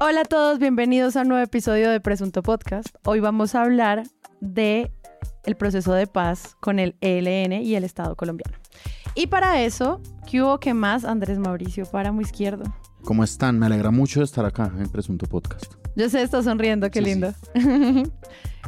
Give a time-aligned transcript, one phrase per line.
[0.00, 2.86] Hola a todos, bienvenidos a un nuevo episodio de Presunto Podcast.
[3.04, 4.04] Hoy vamos a hablar
[4.40, 4.92] de
[5.44, 8.56] el proceso de paz con el ELN y el Estado colombiano.
[9.16, 10.00] Y para eso,
[10.30, 11.04] ¿qué hubo que más?
[11.04, 12.62] Andrés Mauricio, para izquierdo.
[13.02, 13.58] ¿Cómo están?
[13.58, 15.77] Me alegra mucho estar acá en Presunto Podcast.
[15.98, 17.34] Yo sé, está sonriendo, qué Sí, lindo.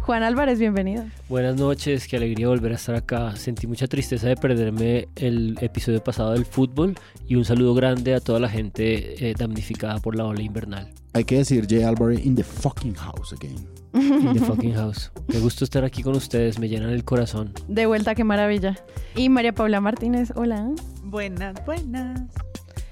[0.00, 1.04] Juan Álvarez, bienvenido.
[1.28, 3.36] Buenas noches, qué alegría volver a estar acá.
[3.36, 6.96] Sentí mucha tristeza de perderme el episodio pasado del fútbol
[7.28, 10.90] y un saludo grande a toda la gente eh, damnificada por la ola invernal.
[11.12, 13.64] Hay que decir Jay Albury in the fucking house again.
[13.94, 15.12] In the fucking house.
[15.28, 17.52] Me gusta estar aquí con ustedes, me llenan el corazón.
[17.68, 18.76] De vuelta, qué maravilla.
[19.14, 20.68] Y María Paula Martínez, hola.
[21.04, 22.22] Buenas, buenas.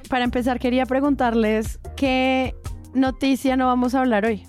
[0.09, 2.55] Para empezar, quería preguntarles qué
[2.99, 4.45] noticia no vamos a hablar hoy.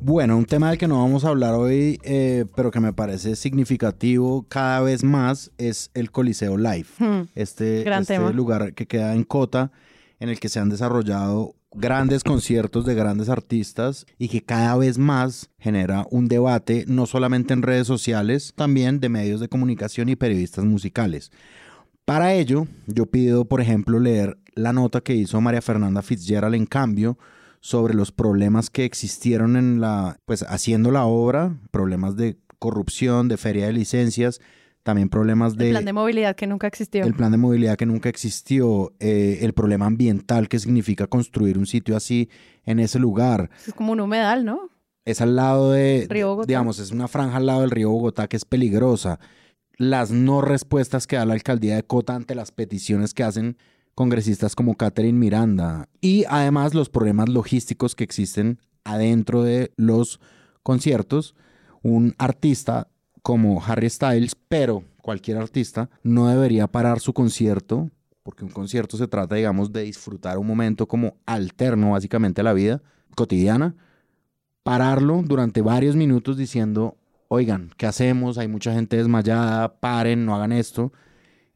[0.00, 3.36] Bueno, un tema del que no vamos a hablar hoy, eh, pero que me parece
[3.36, 6.86] significativo cada vez más, es el Coliseo Live.
[6.98, 7.28] Hmm.
[7.34, 9.70] Este, Gran este lugar que queda en Cota,
[10.18, 14.98] en el que se han desarrollado grandes conciertos de grandes artistas y que cada vez
[14.98, 20.16] más genera un debate, no solamente en redes sociales, también de medios de comunicación y
[20.16, 21.30] periodistas musicales.
[22.04, 26.66] Para ello, yo pido, por ejemplo, leer la nota que hizo María Fernanda Fitzgerald en
[26.66, 27.16] cambio
[27.62, 33.36] sobre los problemas que existieron en la, pues haciendo la obra, problemas de corrupción, de
[33.36, 34.40] feria de licencias,
[34.82, 37.04] también problemas de El plan de movilidad que nunca existió.
[37.04, 41.66] el plan de movilidad que nunca existió, eh, el problema ambiental que significa construir un
[41.66, 42.28] sitio así
[42.64, 43.48] en ese lugar.
[43.64, 44.68] Es como un humedal, ¿no?
[45.04, 46.48] Es al lado de, Río Bogotá.
[46.48, 49.20] digamos, es una franja al lado del río Bogotá que es peligrosa.
[49.76, 53.56] Las no respuestas que da la alcaldía de Cota ante las peticiones que hacen
[53.94, 60.20] congresistas como Catherine Miranda y además los problemas logísticos que existen adentro de los
[60.62, 61.34] conciertos.
[61.82, 62.88] Un artista
[63.22, 67.90] como Harry Styles, pero cualquier artista, no debería parar su concierto,
[68.22, 72.52] porque un concierto se trata, digamos, de disfrutar un momento como alterno básicamente a la
[72.52, 72.82] vida
[73.14, 73.74] cotidiana,
[74.62, 76.96] pararlo durante varios minutos diciendo,
[77.28, 78.38] oigan, ¿qué hacemos?
[78.38, 80.92] Hay mucha gente desmayada, paren, no hagan esto.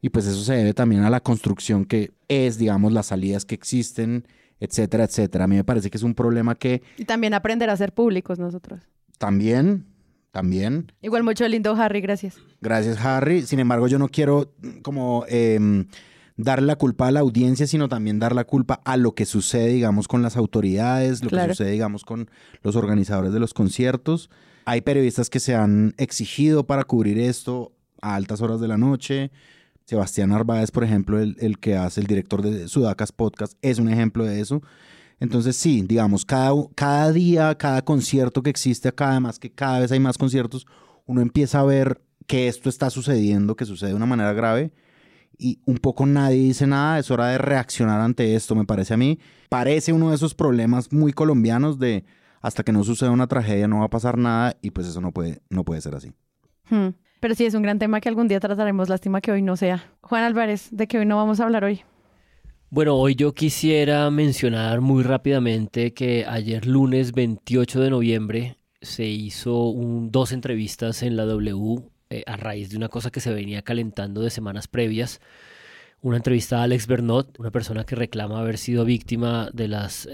[0.01, 3.55] Y pues eso se debe también a la construcción que es, digamos, las salidas que
[3.55, 4.27] existen,
[4.59, 5.45] etcétera, etcétera.
[5.45, 8.37] A mí me parece que es un problema que Y también aprender a ser públicos
[8.39, 8.81] nosotros.
[9.17, 9.85] también,
[10.31, 12.37] también, Igual mucho lindo Harry, gracias.
[12.61, 13.41] Gracias, Harry.
[13.43, 15.87] Sin embargo, yo no quiero mm, como em,
[16.35, 19.69] dar la culpa a la audiencia, sino también dar la culpa a lo que sucede,
[19.69, 21.47] digamos, con las autoridades, lo Claro.
[21.49, 22.29] que sucede, digamos, con
[22.61, 24.29] los organizadores de los conciertos.
[24.65, 27.71] Hay periodistas que se han exigido para cubrir esto
[28.01, 29.31] a altas horas de la noche.
[29.87, 33.87] Sebastián Narváez, por ejemplo, el, el que hace el director de Sudacas Podcast, es un
[33.87, 34.61] ejemplo de eso.
[35.21, 39.91] Entonces, sí, digamos, cada, cada día, cada concierto que existe acá, además que cada vez
[39.93, 40.67] hay más conciertos,
[41.05, 44.73] uno empieza a ver que esto está sucediendo, que sucede de una manera grave
[45.37, 48.97] y un poco nadie dice nada, es hora de reaccionar ante esto, me parece a
[48.97, 49.19] mí.
[49.47, 52.03] Parece uno de esos problemas muy colombianos de
[52.41, 55.11] hasta que no suceda una tragedia no va a pasar nada y pues eso no
[55.13, 56.11] puede, no puede ser así.
[56.69, 56.89] Hmm.
[57.19, 58.89] Pero sí, es un gran tema que algún día trataremos.
[58.89, 59.91] Lástima que hoy no sea.
[60.01, 61.81] Juan Álvarez, ¿de qué hoy no vamos a hablar hoy?
[62.69, 69.69] Bueno, hoy yo quisiera mencionar muy rápidamente que ayer lunes 28 de noviembre se hizo
[69.69, 73.61] un- dos entrevistas en la W eh, a raíz de una cosa que se venía
[73.61, 75.19] calentando de semanas previas.
[76.01, 80.07] Una entrevista a Alex Bernot, una persona que reclama haber sido víctima de los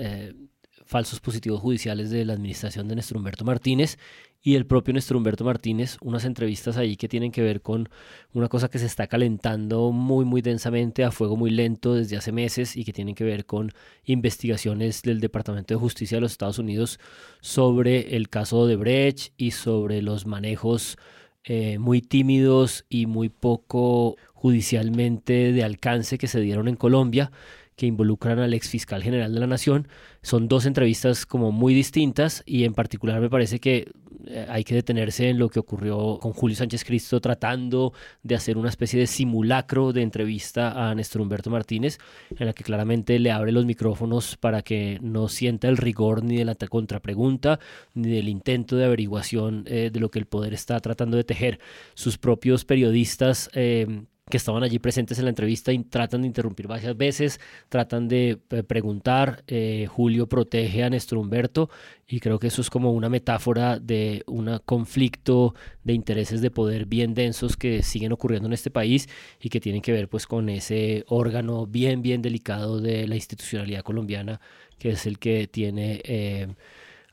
[0.86, 3.98] falsos positivos judiciales de la administración de Néstor Humberto Martínez
[4.46, 7.88] y el propio Néstor Humberto Martínez, unas entrevistas ahí que tienen que ver con
[8.34, 12.34] una cosa que se está calentando muy muy densamente a fuego muy lento desde hace
[12.34, 13.72] meses y que tienen que ver con
[14.04, 17.00] investigaciones del Departamento de Justicia de los Estados Unidos
[17.40, 20.98] sobre el caso de Brecht y sobre los manejos
[21.46, 27.32] eh, muy tímidos y muy poco judicialmente de alcance que se dieron en Colombia
[27.76, 29.88] que involucran al ex fiscal general de la Nación.
[30.22, 33.92] Son dos entrevistas como muy distintas y en particular me parece que
[34.28, 38.58] eh, hay que detenerse en lo que ocurrió con Julio Sánchez Cristo tratando de hacer
[38.58, 41.98] una especie de simulacro de entrevista a Néstor Humberto Martínez
[42.38, 46.38] en la que claramente le abre los micrófonos para que no sienta el rigor ni
[46.38, 47.60] de la contrapregunta
[47.94, 51.60] ni del intento de averiguación eh, de lo que el poder está tratando de tejer.
[51.94, 56.68] Sus propios periodistas eh, que estaban allí presentes en la entrevista y tratan de interrumpir
[56.68, 57.40] varias veces,
[57.70, 59.44] tratan de eh, preguntar.
[59.48, 61.70] eh, Julio protege a Néstor Humberto
[62.08, 66.86] y creo que eso es como una metáfora de un conflicto de intereses de poder
[66.86, 69.10] bien densos que siguen ocurriendo en este país
[69.42, 73.82] y que tienen que ver pues con ese órgano bien, bien delicado de la institucionalidad
[73.82, 74.40] colombiana,
[74.80, 76.02] que es el que tiene...
[76.06, 76.48] eh,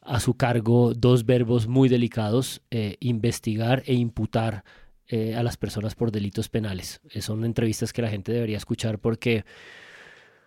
[0.02, 2.62] a su cargo dos verbos muy delicados,
[3.00, 4.64] investigar e imputar
[5.12, 7.00] eh, a las personas por delitos penales.
[7.10, 9.44] Eh, son entrevistas que la gente debería escuchar porque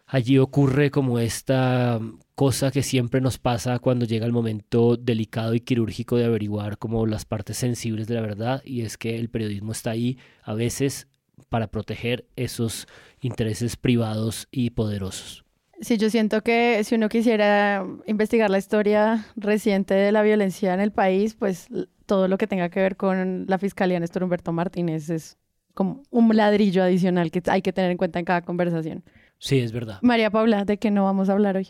[0.08, 2.00] allí ocurre como esta
[2.34, 7.06] cosa que siempre nos pasa cuando llega el momento delicado y quirúrgico de averiguar como
[7.06, 11.08] las partes sensibles de la verdad y es que el periodismo está ahí a veces
[11.50, 12.88] para proteger esos
[13.20, 15.44] intereses privados y poderosos.
[15.82, 20.80] Sí, yo siento que si uno quisiera investigar la historia reciente de la violencia en
[20.80, 21.68] el país, pues
[22.14, 25.36] todo lo que tenga que ver con la Fiscalía Néstor Humberto Martínez es
[25.74, 29.04] como un ladrillo adicional que hay que tener en cuenta en cada conversación.
[29.40, 29.98] Sí, es verdad.
[30.04, 31.70] María Paula, ¿de qué no vamos a hablar hoy?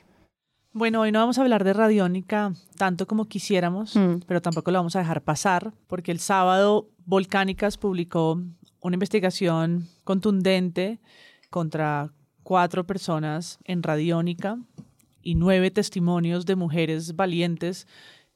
[0.74, 4.24] Bueno, hoy no vamos a hablar de radiónica tanto como quisiéramos, Mm.
[4.28, 8.42] pero tampoco lo vamos a dejar pasar, porque el sábado Volcánicas publicó
[8.82, 11.00] una investigación contundente
[11.50, 12.12] contra
[12.44, 14.58] cuatro personas en radiónica
[15.22, 17.88] y nueve testimonios de mujeres valientes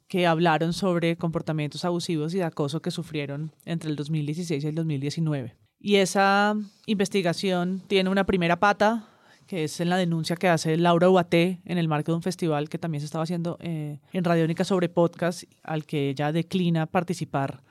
[0.08, 4.76] que hablaron sobre comportamientos abusivos y de acoso que sufrieron entre el 2016 y el
[4.76, 5.56] 2019.
[5.80, 6.56] Y esa
[6.86, 9.08] investigación tiene una primera pata,
[9.46, 12.70] que es en la denuncia que hace Laura Ubaté en el marco de un festival
[12.70, 17.64] que también se estaba haciendo eh, en Radiónica sobre podcast, al que ella declina participar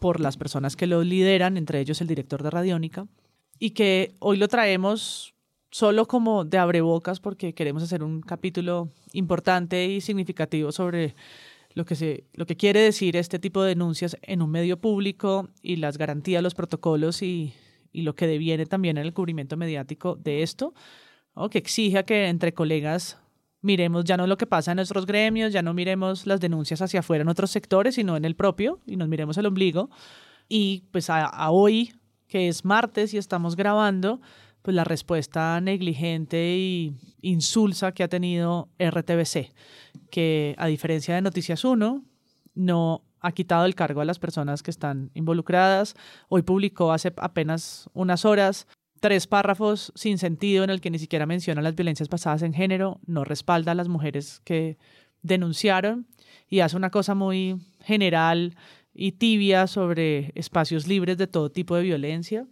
[0.00, 3.06] por las personas que lo lideran, entre ellos el director de Radiónica,
[3.58, 5.34] y que hoy lo traemos
[5.70, 11.14] solo como de abrebocas porque queremos hacer un capítulo importante y significativo sobre
[11.74, 15.48] lo que, se, lo que quiere decir este tipo de denuncias en un medio público
[15.62, 17.54] y las garantías, los protocolos y,
[17.92, 20.74] y lo que deviene también en el cubrimiento mediático de esto,
[21.36, 21.48] ¿no?
[21.50, 23.18] que exija que entre colegas
[23.60, 27.00] miremos ya no lo que pasa en nuestros gremios, ya no miremos las denuncias hacia
[27.00, 29.88] afuera en otros sectores, sino en el propio y nos miremos el ombligo.
[30.48, 31.92] Y pues a, a hoy,
[32.26, 34.20] que es martes y estamos grabando,
[34.62, 39.52] pues la respuesta negligente y insulsa que ha tenido RTBC,
[40.12, 42.04] que a diferencia de Noticias 1,
[42.54, 45.96] no ha quitado el cargo a las personas que están involucradas.
[46.28, 48.68] Hoy publicó hace apenas unas horas
[49.00, 53.00] tres párrafos sin sentido en el que ni siquiera menciona las violencias basadas en género,
[53.06, 54.76] no respalda a las mujeres que
[55.22, 56.06] denunciaron
[56.46, 58.54] y hace una cosa muy general
[58.92, 62.46] y tibia sobre espacios libres de todo tipo de violencia,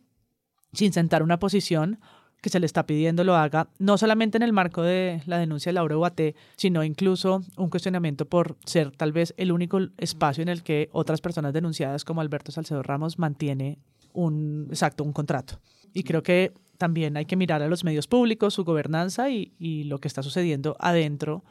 [0.72, 2.00] sin sentar una posición
[2.40, 5.70] que se le está pidiendo lo haga, no solamente en el marco de la denuncia
[5.70, 10.48] de Laura Ubaté, sino incluso un cuestionamiento por ser tal vez el único espacio en
[10.48, 13.78] el que otras personas denunciadas como Alberto Salcedo Ramos mantiene
[14.12, 15.60] un, exacto, un contrato.
[15.92, 19.84] Y creo que también hay que mirar a los medios públicos, su gobernanza y, y
[19.84, 21.44] lo que está sucediendo adentro,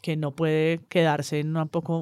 [0.00, 1.54] que no puede quedarse en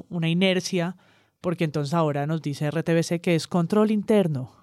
[0.09, 0.95] una inercia,
[1.41, 4.60] porque entonces ahora nos dice RTBC que es control interno,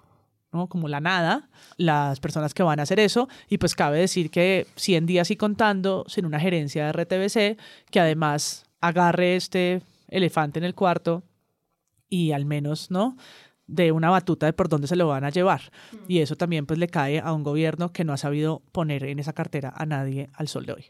[0.51, 0.67] ¿no?
[0.67, 3.27] Como la nada, las personas que van a hacer eso.
[3.49, 7.61] Y pues cabe decir que 100 días y contando, sin una gerencia de RTBC,
[7.91, 11.23] que además agarre este elefante en el cuarto
[12.09, 13.15] y al menos, ¿no?
[13.69, 15.71] de una batuta de por dónde se lo van a llevar.
[16.07, 19.19] Y eso también pues le cae a un gobierno que no ha sabido poner en
[19.19, 20.85] esa cartera a nadie al sol de hoy.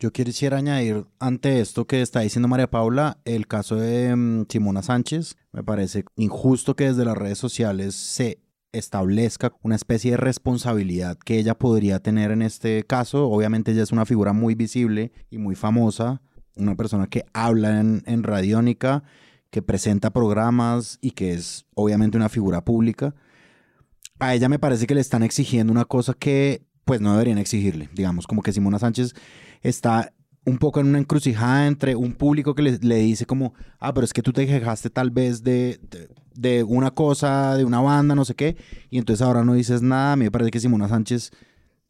[0.00, 4.82] Yo quisiera añadir ante esto que está diciendo María Paula, el caso de um, Simona
[4.82, 5.36] Sánchez.
[5.52, 8.40] Me parece injusto que desde las redes sociales se
[8.74, 13.28] establezca una especie de responsabilidad que ella podría tener en este caso.
[13.28, 16.20] Obviamente ella es una figura muy visible y muy famosa,
[16.56, 19.04] una persona que habla en, en radiónica,
[19.50, 23.14] que presenta programas y que es obviamente una figura pública.
[24.18, 27.88] A ella me parece que le están exigiendo una cosa que pues no deberían exigirle.
[27.94, 29.14] Digamos, como que Simona Sánchez
[29.62, 30.12] está
[30.44, 34.04] un poco en una encrucijada entre un público que le, le dice como, ah, pero
[34.04, 38.14] es que tú te quejaste tal vez de, de, de, una cosa, de una banda,
[38.14, 38.56] no sé qué,
[38.90, 40.12] y entonces ahora no dices nada.
[40.12, 41.30] A mí me parece que Simona Sánchez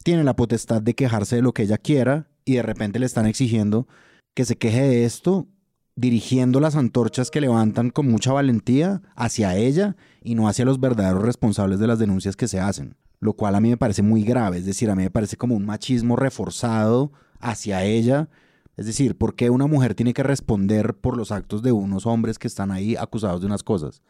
[0.02, 3.26] tiene la potestad de quejarse de lo que ella quiera y de repente le están
[3.26, 3.88] exigiendo
[4.34, 5.48] que se queje de esto
[5.96, 11.22] dirigiendo las antorchas que levantan con mucha valentía hacia ella y no hacia los verdaderos
[11.22, 14.58] responsables de las denuncias que se hacen, lo cual a mí me parece muy grave,
[14.58, 18.28] es decir, a mí me parece como un machismo reforzado hacia ella,
[18.76, 22.38] es decir, ¿por qué una mujer tiene que responder por los actos de unos hombres
[22.38, 24.02] que están ahí acusados de unas cosas?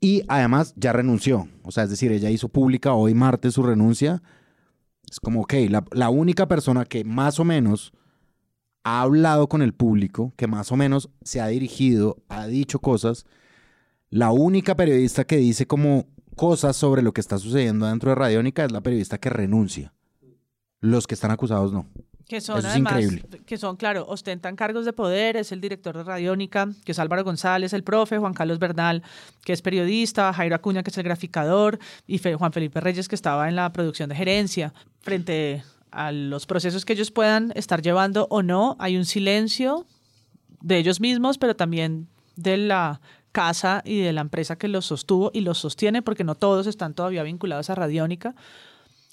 [0.00, 4.22] Y además ya renunció, o sea, es decir, ella hizo pública hoy martes su renuncia,
[5.10, 5.54] es como, ok,
[5.90, 7.92] la, única persona que más o menos
[8.84, 13.26] ha hablado con el público, que más o menos se ha dirigido, ha dicho cosas.
[14.08, 18.64] La única periodista que dice como cosas sobre lo que está sucediendo dentro de Radiónica
[18.64, 19.92] es la periodista que renuncia.
[20.80, 21.86] Los que están acusados no.
[22.30, 23.04] Que son Eso además,
[23.44, 27.24] que son, claro, ostentan cargos de poder, es el director de Radiónica, que es Álvaro
[27.24, 29.02] González, el profe, Juan Carlos Bernal,
[29.44, 33.16] que es periodista, Jairo Acuña, que es el graficador, y Fe- Juan Felipe Reyes, que
[33.16, 34.72] estaba en la producción de gerencia.
[35.00, 39.84] Frente a los procesos que ellos puedan estar llevando o no, hay un silencio
[40.60, 42.06] de ellos mismos, pero también
[42.36, 43.00] de la
[43.32, 46.94] casa y de la empresa que los sostuvo y los sostiene, porque no todos están
[46.94, 48.36] todavía vinculados a Radiónica.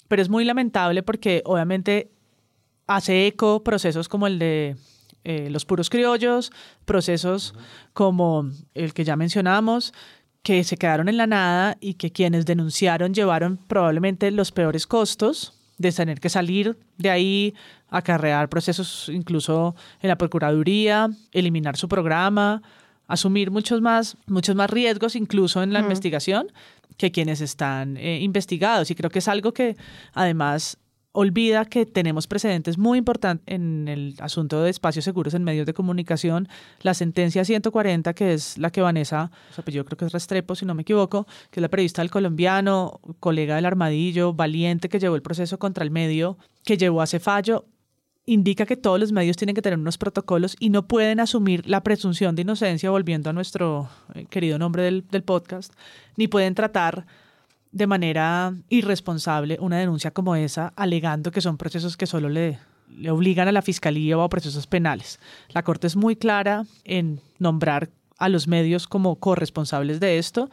[0.06, 2.12] Pero es muy lamentable porque obviamente
[2.88, 4.76] hace eco procesos como el de
[5.22, 6.50] eh, los puros criollos,
[6.84, 7.54] procesos
[7.92, 9.92] como el que ya mencionamos,
[10.42, 15.52] que se quedaron en la nada y que quienes denunciaron llevaron probablemente los peores costos
[15.76, 17.54] de tener que salir de ahí,
[17.88, 22.62] acarrear procesos incluso en la Procuraduría, eliminar su programa,
[23.06, 26.50] asumir muchos más, muchos más riesgos incluso en la investigación
[26.96, 28.90] que quienes están eh, investigados.
[28.90, 29.76] Y creo que es algo que
[30.14, 30.78] además
[31.20, 35.74] olvida que tenemos precedentes muy importantes en el asunto de espacios seguros en medios de
[35.74, 36.48] comunicación.
[36.82, 39.32] La sentencia 140, que es la que Vanessa,
[39.66, 43.00] yo creo que es Restrepo, si no me equivoco, que es la periodista del colombiano,
[43.18, 47.18] colega del Armadillo, valiente, que llevó el proceso contra el medio, que llevó a ese
[47.18, 47.64] fallo,
[48.24, 51.82] indica que todos los medios tienen que tener unos protocolos y no pueden asumir la
[51.82, 55.72] presunción de inocencia, volviendo a nuestro eh, querido nombre del podcast,
[56.16, 57.06] ni pueden tratar
[57.72, 62.58] de manera irresponsable una denuncia como esa, alegando que son procesos que solo le,
[62.96, 65.20] le obligan a la fiscalía o a procesos penales.
[65.50, 70.50] La Corte es muy clara en nombrar a los medios como corresponsables de esto,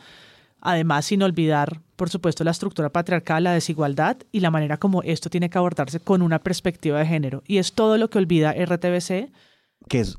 [0.62, 5.30] además sin olvidar, por supuesto, la estructura patriarcal, la desigualdad y la manera como esto
[5.30, 7.44] tiene que abordarse con una perspectiva de género.
[7.48, 9.32] Y es todo lo que olvida RTBC.
[9.88, 10.18] Que es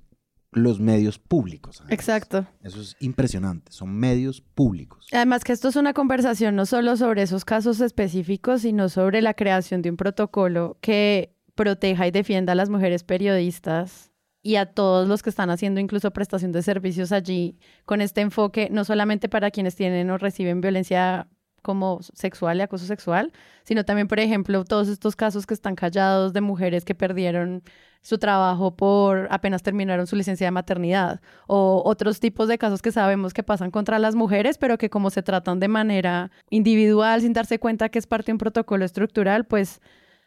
[0.52, 1.80] los medios públicos.
[1.80, 1.92] además.
[1.92, 2.46] Exacto.
[2.62, 5.06] Eso es impresionante, son medios públicos.
[5.12, 9.34] Además que esto es una conversación no solo sobre esos casos específicos, sino sobre la
[9.34, 14.12] creación de un protocolo que proteja y defienda a las mujeres periodistas
[14.42, 18.68] y a todos los que están haciendo incluso prestación de servicios allí, con este enfoque
[18.70, 21.28] no solamente para quienes tienen o reciben violencia
[21.66, 23.32] como sexual y acoso sexual,
[23.64, 27.64] sino también, por ejemplo, todos estos casos que están callados de mujeres que perdieron
[28.02, 32.92] su trabajo por apenas terminaron su licencia de maternidad o otros tipos de casos que
[32.92, 37.32] sabemos que pasan contra las mujeres, pero que como se tratan de manera individual sin
[37.32, 39.80] darse cuenta que es parte de un protocolo estructural, pues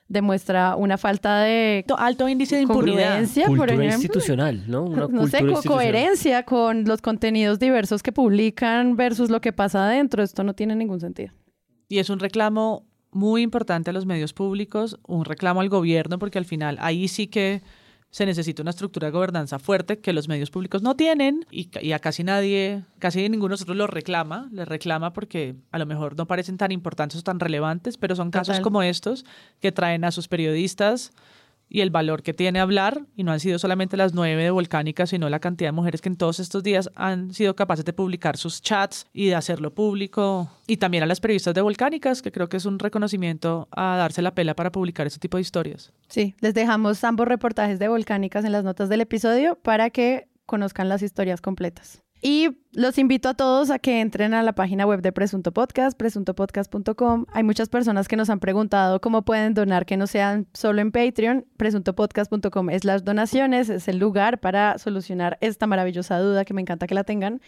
[0.09, 3.03] demuestra una falta de Alto índice de impunidad.
[3.09, 3.95] congruencia, por Cultura ejemplo.
[3.95, 4.83] institucional, ¿no?
[4.83, 9.53] Una no sé, cultura co- coherencia con los contenidos diversos que publican versus lo que
[9.53, 10.23] pasa adentro.
[10.23, 11.31] Esto no tiene ningún sentido.
[11.87, 16.37] Y es un reclamo muy importante a los medios públicos, un reclamo al gobierno, porque
[16.37, 17.61] al final ahí sí que
[18.11, 21.91] se necesita una estructura de gobernanza fuerte que los medios públicos no tienen y, y
[21.91, 26.17] a casi nadie, casi ninguno de nosotros lo reclama, les reclama porque a lo mejor
[26.17, 28.63] no parecen tan importantes o tan relevantes, pero son casos Total.
[28.63, 29.25] como estos
[29.59, 31.11] que traen a sus periodistas
[31.69, 35.05] y el valor que tiene hablar, y no han sido solamente las nueve de Volcánica,
[35.05, 38.37] sino la cantidad de mujeres que en todos estos días han sido capaces de publicar
[38.37, 42.49] sus chats y de hacerlo público, y también a las periodistas de Volcánicas, que creo
[42.49, 45.93] que es un reconocimiento a darse la pela para publicar este tipo de historias.
[46.07, 50.89] Sí, les dejamos ambos reportajes de Volcánicas en las notas del episodio para que conozcan
[50.89, 52.01] las historias completas.
[52.21, 55.97] Y los invito a todos a que entren a la página web de Presunto Podcast,
[55.97, 57.25] presuntopodcast.com.
[57.31, 60.91] Hay muchas personas que nos han preguntado cómo pueden donar que no sean solo en
[60.91, 61.45] Patreon.
[61.55, 66.87] Presuntopodcast.com es las donaciones, es el lugar para solucionar esta maravillosa duda que me encanta
[66.87, 67.41] que la tengan.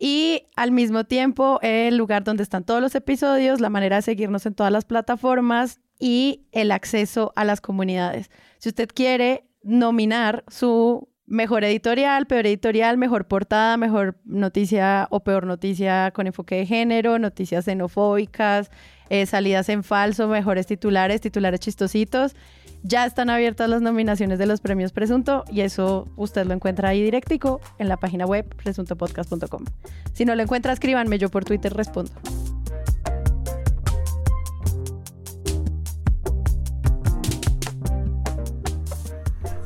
[0.00, 4.46] Y al mismo tiempo, el lugar donde están todos los episodios, la manera de seguirnos
[4.46, 8.30] en todas las plataformas y el acceso a las comunidades.
[8.58, 15.46] Si usted quiere nominar su mejor editorial, peor editorial, mejor portada, mejor noticia o peor
[15.46, 18.70] noticia con enfoque de género, noticias xenofóbicas,
[19.10, 22.34] eh, salidas en falso, mejores titulares, titulares chistositos.
[22.82, 27.02] Ya están abiertas las nominaciones de los premios Presunto y eso usted lo encuentra ahí
[27.02, 29.64] directico en la página web presuntopodcast.com.
[30.12, 32.12] Si no lo encuentra, escríbanme, yo por Twitter respondo.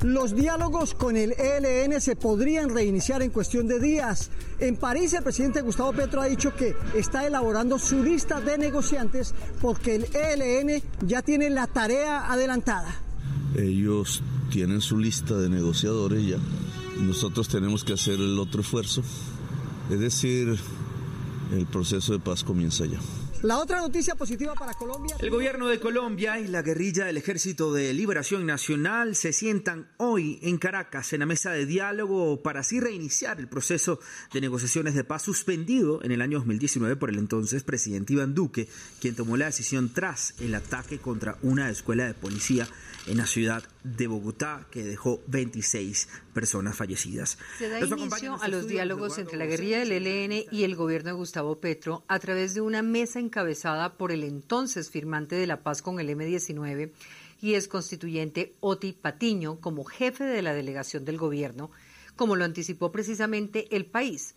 [0.02, 4.30] Los diálogos con el ELN se podrían reiniciar en cuestión de días.
[4.58, 9.32] En París el presidente Gustavo Petro ha dicho que está elaborando su lista de negociantes
[9.60, 12.92] porque el ELN ya tiene la tarea adelantada.
[13.56, 16.38] Ellos tienen su lista de negociadores ya.
[17.00, 19.02] Nosotros tenemos que hacer el otro esfuerzo.
[19.88, 20.58] Es decir,
[21.52, 22.98] el proceso de paz comienza ya.
[23.42, 25.16] La otra noticia positiva para Colombia.
[25.18, 30.38] El gobierno de Colombia y la guerrilla del Ejército de Liberación Nacional se sientan hoy
[30.42, 33.98] en Caracas en la mesa de diálogo para así reiniciar el proceso
[34.32, 38.68] de negociaciones de paz suspendido en el año 2019 por el entonces presidente Iván Duque,
[39.00, 42.68] quien tomó la decisión tras el ataque contra una escuela de policía
[43.06, 47.38] en la ciudad de Bogotá que dejó 26 personas fallecidas.
[47.58, 50.76] Se da Nos inicio a los estudio diálogos entre la guerrilla del ELN y el
[50.76, 55.46] gobierno de Gustavo Petro a través de una mesa encabezada por el entonces firmante de
[55.46, 56.92] la paz con el M-19
[57.40, 61.70] y ex constituyente Oti Patiño como jefe de la delegación del gobierno,
[62.14, 64.36] como lo anticipó precisamente el país.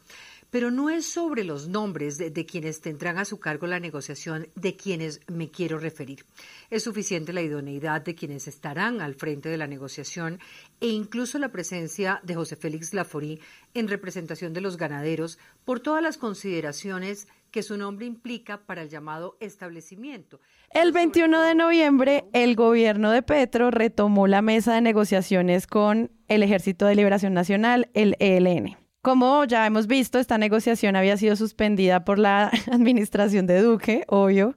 [0.55, 4.47] Pero no es sobre los nombres de, de, quienes tendrán a su cargo la negociación
[4.55, 6.23] de quienes me quiero referir.
[6.69, 10.39] Es suficiente la idoneidad de quienes estarán al frente de la negociación
[10.79, 13.41] e incluso la presencia de José Félix Laforí
[13.73, 18.87] en representación de los ganaderos por todas las consideraciones que su nombre implica para el
[18.87, 20.39] llamado establecimiento.
[20.71, 26.43] El 21 de noviembre, el gobierno de Petro retomó la mesa de negociaciones con el
[26.43, 28.84] Ejército de Liberación Nacional, el ELN.
[29.05, 34.55] Como ya hemos visto, esta negociación había sido suspendida por la administración de Duque, obvio,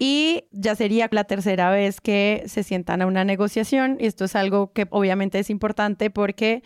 [0.00, 3.96] y ya sería la tercera vez que se sientan a una negociación.
[4.00, 6.64] Y esto es algo que obviamente es importante porque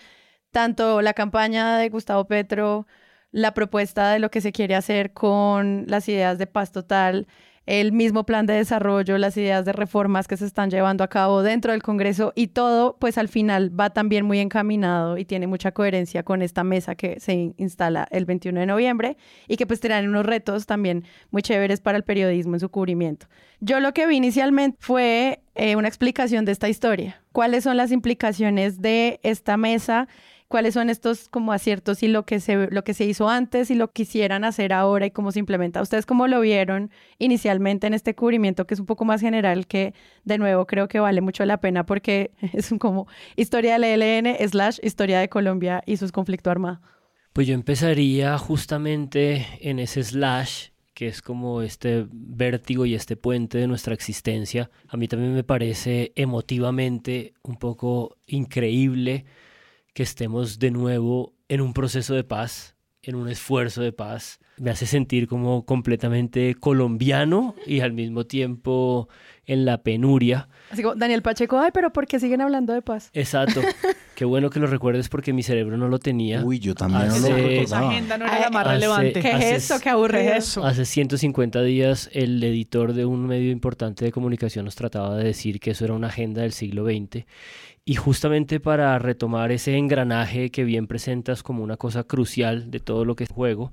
[0.53, 2.87] tanto la campaña de Gustavo Petro,
[3.31, 7.27] la propuesta de lo que se quiere hacer con las ideas de paz total,
[7.69, 11.43] el mismo plan de desarrollo, las ideas de reformas que se están llevando a cabo
[11.43, 15.73] dentro del Congreso y todo, pues al final va también muy encaminado y tiene mucha
[15.73, 20.09] coherencia con esta mesa que se instala el 21 de noviembre y que pues tienen
[20.09, 23.27] unos retos también muy chéveres para el periodismo en su cubrimiento.
[23.61, 27.21] Yo lo que vi inicialmente fue eh, una explicación de esta historia.
[27.33, 30.09] ¿Cuáles son las implicaciones de esta mesa?
[30.49, 33.75] Cuáles son estos como aciertos y lo que se, lo que se hizo antes y
[33.75, 35.83] lo quisieran hacer ahora y cómo se implementa.
[35.83, 39.95] ¿Ustedes cómo lo vieron inicialmente en este cubrimiento que es un poco más general que
[40.25, 44.79] de nuevo creo que vale mucho la pena porque es como historia del ELN slash
[44.83, 46.81] historia de Colombia y sus conflictos armados?
[47.35, 53.59] Pues yo empezaría justamente en ese slash que es como este vértigo y este puente
[53.59, 54.69] de nuestra existencia.
[54.89, 59.25] A mí también me parece emotivamente un poco increíble
[59.99, 64.39] que estemos de nuevo en un proceso de paz, en un esfuerzo de paz.
[64.57, 69.09] Me hace sentir como completamente colombiano y al mismo tiempo
[69.45, 70.49] en la penuria.
[70.71, 73.11] Así como Daniel Pacheco, ay, pero ¿por qué siguen hablando de paz?
[73.13, 73.61] Exacto.
[74.15, 76.45] Qué bueno que lo recuerdes porque mi cerebro no lo tenía.
[76.45, 79.21] Uy, yo también no lo Esa agenda no era la más relevante.
[79.21, 79.81] ¿Qué es eso?
[79.81, 80.65] ¿Qué aburre eso?
[80.65, 85.59] Hace 150 días el editor de un medio importante de comunicación nos trataba de decir
[85.59, 87.27] que eso era una agenda del siglo XX
[87.85, 93.05] y justamente para retomar ese engranaje que bien presentas como una cosa crucial de todo
[93.05, 93.73] lo que es juego,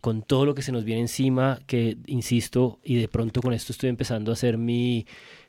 [0.00, 3.72] con todo lo que se nos viene encima, que insisto, y de pronto con esto
[3.72, 5.06] estoy empezando a hacer mi,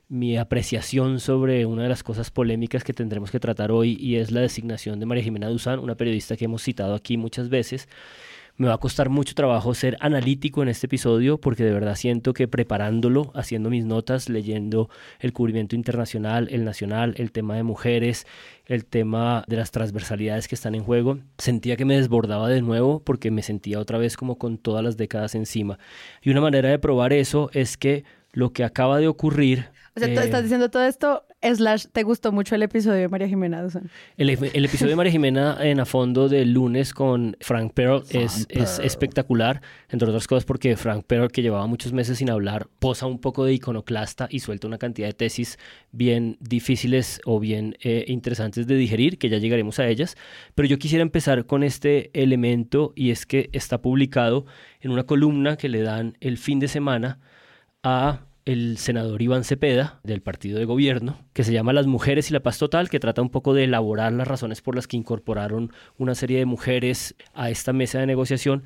[0.08, 4.31] mi apreciación sobre una de las cosas polémicas que tendremos que tratar hoy y es
[4.31, 7.89] la designación de María Jimena Duzán, una periodista que hemos citado aquí muchas veces
[8.57, 12.33] me va a costar mucho trabajo ser analítico en este episodio porque de verdad siento
[12.33, 14.89] que preparándolo, haciendo mis notas, leyendo
[15.19, 18.25] el cubrimiento internacional, el nacional, el tema de mujeres,
[18.65, 23.01] el tema de las transversalidades que están en juego, sentía que me desbordaba de nuevo
[23.01, 25.77] porque me sentía otra vez como con todas las décadas encima.
[26.21, 30.13] Y una manera de probar eso es que lo que acaba de ocurrir o sea,
[30.13, 33.62] tú estás eh, diciendo todo esto, slash, ¿te gustó mucho el episodio de María Jimena
[33.62, 33.89] Duzán?
[34.17, 38.79] El, episodio de María Jimena en a fondo del lunes con Frank Pearl es, es,
[38.79, 43.19] espectacular, entre otras cosas porque Frank Pearl, que llevaba muchos meses sin hablar, posa un
[43.19, 45.60] poco de iconoclasta y suelta una cantidad de tesis
[45.91, 50.15] bien difíciles o bien eh, interesantes de digerir, que ya llegaremos a ellas.
[50.55, 54.45] Pero yo quisiera empezar con este elemento y es que está publicado
[54.79, 57.19] en una columna que le dan el fin de semana
[57.84, 62.34] a el senador Iván Cepeda del partido de gobierno, que se llama Las Mujeres y
[62.34, 65.71] la Paz Total, que trata un poco de elaborar las razones por las que incorporaron
[65.97, 68.63] una serie de mujeres a esta mesa de negociación.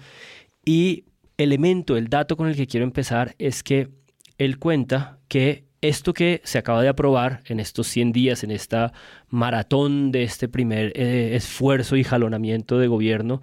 [0.65, 1.05] Y
[1.37, 3.89] elemento, el dato con el que quiero empezar es que
[4.37, 8.91] él cuenta que esto que se acaba de aprobar en estos 100 días, en esta
[9.29, 13.41] maratón de este primer eh, esfuerzo y jalonamiento de gobierno,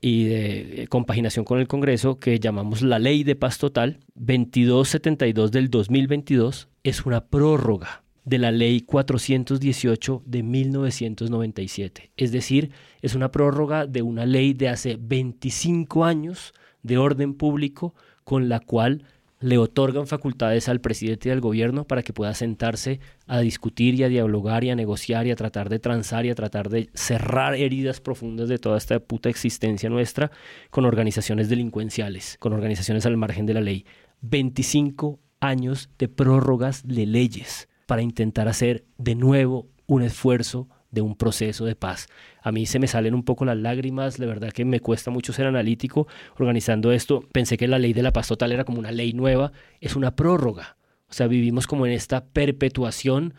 [0.00, 5.50] y de eh, compaginación con el Congreso que llamamos la Ley de Paz Total 2272
[5.52, 12.10] del 2022 es una prórroga de la Ley 418 de 1997.
[12.16, 12.70] Es decir,
[13.02, 18.60] es una prórroga de una ley de hace 25 años de orden público con la
[18.60, 19.04] cual
[19.40, 24.08] le otorgan facultades al presidente del gobierno para que pueda sentarse a discutir y a
[24.08, 28.00] dialogar y a negociar y a tratar de transar y a tratar de cerrar heridas
[28.00, 30.30] profundas de toda esta puta existencia nuestra
[30.70, 33.86] con organizaciones delincuenciales, con organizaciones al margen de la ley.
[34.20, 41.16] 25 años de prórrogas de leyes para intentar hacer de nuevo un esfuerzo de un
[41.16, 42.08] proceso de paz.
[42.42, 45.32] A mí se me salen un poco las lágrimas, de verdad que me cuesta mucho
[45.32, 46.06] ser analítico
[46.38, 47.24] organizando esto.
[47.32, 50.16] Pensé que la ley de la paz total era como una ley nueva, es una
[50.16, 50.76] prórroga.
[51.08, 53.34] O sea, vivimos como en esta perpetuación,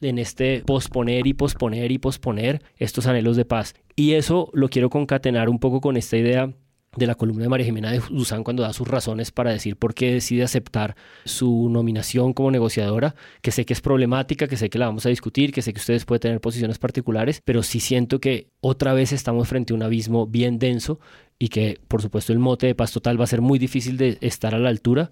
[0.00, 3.74] en este posponer y posponer y posponer estos anhelos de paz.
[3.94, 6.52] Y eso lo quiero concatenar un poco con esta idea
[6.96, 9.94] de la columna de María Jimena de Duzán cuando da sus razones para decir por
[9.94, 14.78] qué decide aceptar su nominación como negociadora, que sé que es problemática, que sé que
[14.78, 18.20] la vamos a discutir, que sé que ustedes pueden tener posiciones particulares, pero sí siento
[18.20, 21.00] que otra vez estamos frente a un abismo bien denso
[21.38, 24.18] y que por supuesto el mote de paz total va a ser muy difícil de
[24.20, 25.10] estar a la altura,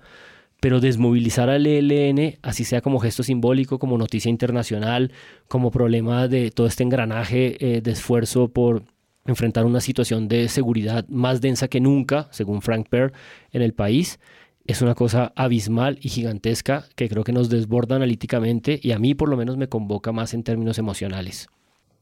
[0.60, 5.12] pero desmovilizar al ELN, así sea como gesto simbólico, como noticia internacional,
[5.48, 8.84] como problema de todo este engranaje eh, de esfuerzo por
[9.26, 13.12] enfrentar una situación de seguridad más densa que nunca, según Frank Perr,
[13.52, 14.18] en el país,
[14.66, 19.14] es una cosa abismal y gigantesca que creo que nos desborda analíticamente y a mí
[19.14, 21.48] por lo menos me convoca más en términos emocionales.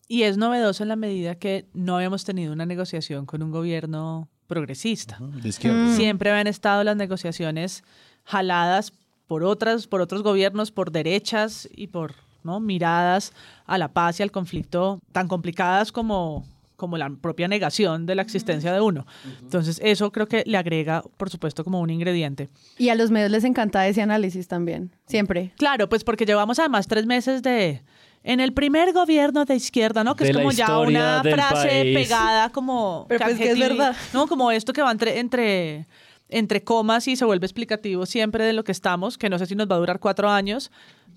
[0.07, 4.29] Y es novedoso en la medida que no habíamos tenido una negociación con un gobierno
[4.47, 5.19] progresista.
[5.21, 5.85] De izquierda.
[5.85, 5.97] Mm.
[5.97, 7.85] Siempre habían estado las negociaciones
[8.25, 8.93] jaladas
[9.27, 12.59] por otras, por otros gobiernos, por derechas y por ¿no?
[12.59, 13.33] miradas
[13.67, 16.47] a la paz y al conflicto tan complicadas como,
[16.79, 19.05] como la propia negación de la existencia de uno.
[19.43, 22.49] Entonces, eso creo que le agrega, por supuesto, como un ingrediente.
[22.79, 25.53] Y a los medios les encanta ese análisis también, siempre.
[25.59, 27.83] Claro, pues porque llevamos además tres meses de...
[28.23, 30.15] En el primer gobierno de izquierda, ¿no?
[30.15, 31.99] Que De es como ya una frase país.
[31.99, 33.07] pegada como...
[33.09, 33.97] Pero pues que es verdad.
[34.13, 34.27] ¿no?
[34.29, 35.87] Como esto que va entre, entre,
[36.29, 39.57] entre comas y se vuelve explicativo siempre de lo que estamos, que no sé si
[39.57, 40.71] nos va a durar cuatro años,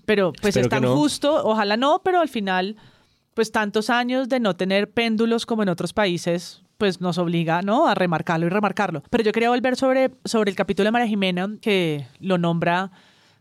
[0.06, 0.96] pero pues Espero es tan no.
[0.96, 2.76] justo, ojalá no, pero al final,
[3.34, 7.86] pues tantos años de no tener péndulos como en otros países, pues nos obliga, ¿no?
[7.86, 9.02] A remarcarlo y remarcarlo.
[9.10, 12.90] Pero yo quería volver sobre, sobre el capítulo de María Jimena, que lo nombra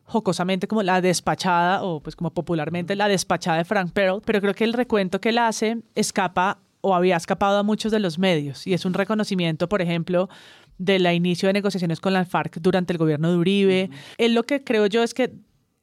[0.03, 4.53] jocosamente como la despachada, o pues como popularmente la despachada de Frank Pearl, pero creo
[4.53, 8.67] que el recuento que él hace escapa o había escapado a muchos de los medios,
[8.67, 10.29] y es un reconocimiento, por ejemplo,
[10.77, 13.89] del inicio de negociaciones con la FARC durante el gobierno de Uribe.
[14.17, 15.31] Él lo que creo yo es que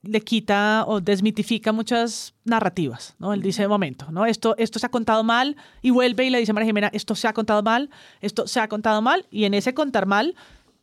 [0.03, 3.33] le quita o desmitifica muchas narrativas, ¿no?
[3.33, 4.27] Él dice, momento, ¿no?
[4.27, 7.15] Esto, esto se ha contado mal y vuelve y le dice a María Jimena, esto
[7.15, 10.37] se ha contado mal, esto se ha contado mal y en ese contar mal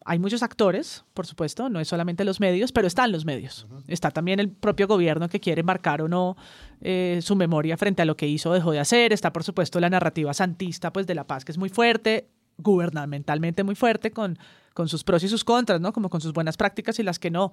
[0.07, 3.65] hay muchos actores, por supuesto, no es solamente los medios, pero están los medios.
[3.87, 6.37] Está también el propio gobierno que quiere marcar o no
[6.81, 9.13] eh, su memoria frente a lo que hizo o dejó de hacer.
[9.13, 13.63] Está, por supuesto, la narrativa santista pues, de la paz, que es muy fuerte, gubernamentalmente
[13.63, 14.37] muy fuerte, con,
[14.75, 15.91] con sus pros y sus contras, ¿no?
[15.91, 17.51] Como con sus buenas prácticas y las que no.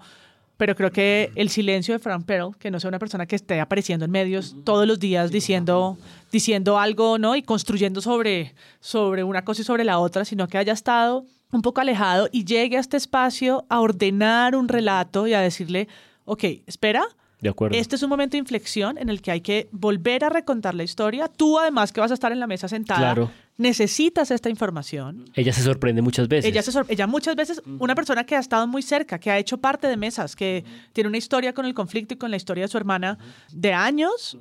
[0.62, 3.58] Pero creo que el silencio de Frank Pearl, que no sea una persona que esté
[3.58, 5.98] apareciendo en medios todos los días diciendo,
[6.30, 7.34] diciendo algo, ¿no?
[7.34, 11.62] Y construyendo sobre, sobre una cosa y sobre la otra, sino que haya estado un
[11.62, 15.88] poco alejado y llegue a este espacio a ordenar un relato y a decirle,
[16.26, 17.02] ok, espera,
[17.40, 17.76] De acuerdo.
[17.76, 20.84] este es un momento de inflexión en el que hay que volver a recontar la
[20.84, 21.26] historia.
[21.26, 23.32] Tú, además, que vas a estar en la mesa sentada, Claro.
[23.58, 25.24] Necesitas esta información.
[25.34, 26.50] Ella se sorprende muchas veces.
[26.50, 29.38] Ella, se sor- ella muchas veces, una persona que ha estado muy cerca, que ha
[29.38, 32.64] hecho parte de mesas, que tiene una historia con el conflicto y con la historia
[32.64, 33.18] de su hermana
[33.52, 34.38] de años,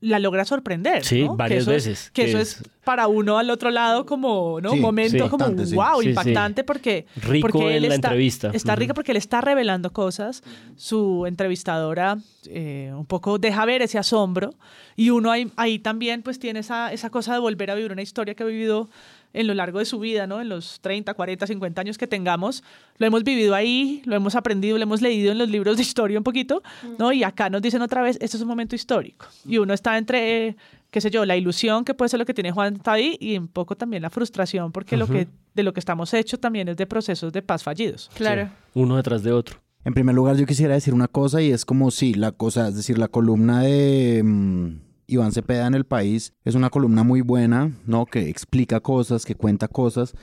[0.00, 1.04] la logra sorprender.
[1.04, 1.32] Sí, ¿no?
[1.32, 4.06] Que varias eso es- veces, que que eso es- es para uno al otro lado
[4.06, 4.70] como, ¿no?
[4.70, 5.56] Sí, Un momento sí, como, wow,
[5.98, 6.08] Sí, sí.
[6.10, 7.04] impactante porque...
[7.16, 8.50] Rico porque en él la está, entrevista.
[8.54, 8.80] Está Ujú.
[8.80, 10.42] rica porque él está revelando cosas.
[10.76, 14.54] Su entrevistadora eh, un poco deja ver ese asombro
[14.96, 18.00] y uno ahí, ahí también pues tiene esa, esa cosa de volver a vivir una
[18.00, 18.88] historia que ha vivido
[19.32, 20.40] en lo largo de su vida, ¿no?
[20.40, 22.62] En los 30, 40, 50 años que tengamos,
[22.98, 26.18] lo hemos vivido ahí, lo hemos aprendido, lo hemos leído en los libros de historia
[26.18, 26.62] un poquito,
[26.98, 27.12] ¿no?
[27.12, 29.26] Y acá nos dicen otra vez, esto es un momento histórico.
[29.46, 30.56] Y uno está entre, eh,
[30.90, 33.36] qué sé yo, la ilusión que puede ser lo que tiene Juan está ahí y
[33.36, 36.76] un poco también la frustración porque lo que, de lo que estamos hechos también es
[36.76, 38.10] de procesos de paz fallidos.
[38.14, 38.50] Claro.
[38.74, 39.58] Uno detrás de otro.
[39.84, 42.76] En primer lugar, yo quisiera decir una cosa y es como si la cosa, es
[42.76, 44.67] decir, la columna de mm,
[45.08, 48.06] Iván Cepeda en el país es una columna muy buena, ¿no?
[48.06, 50.14] Que explica cosas, que cuenta cosas.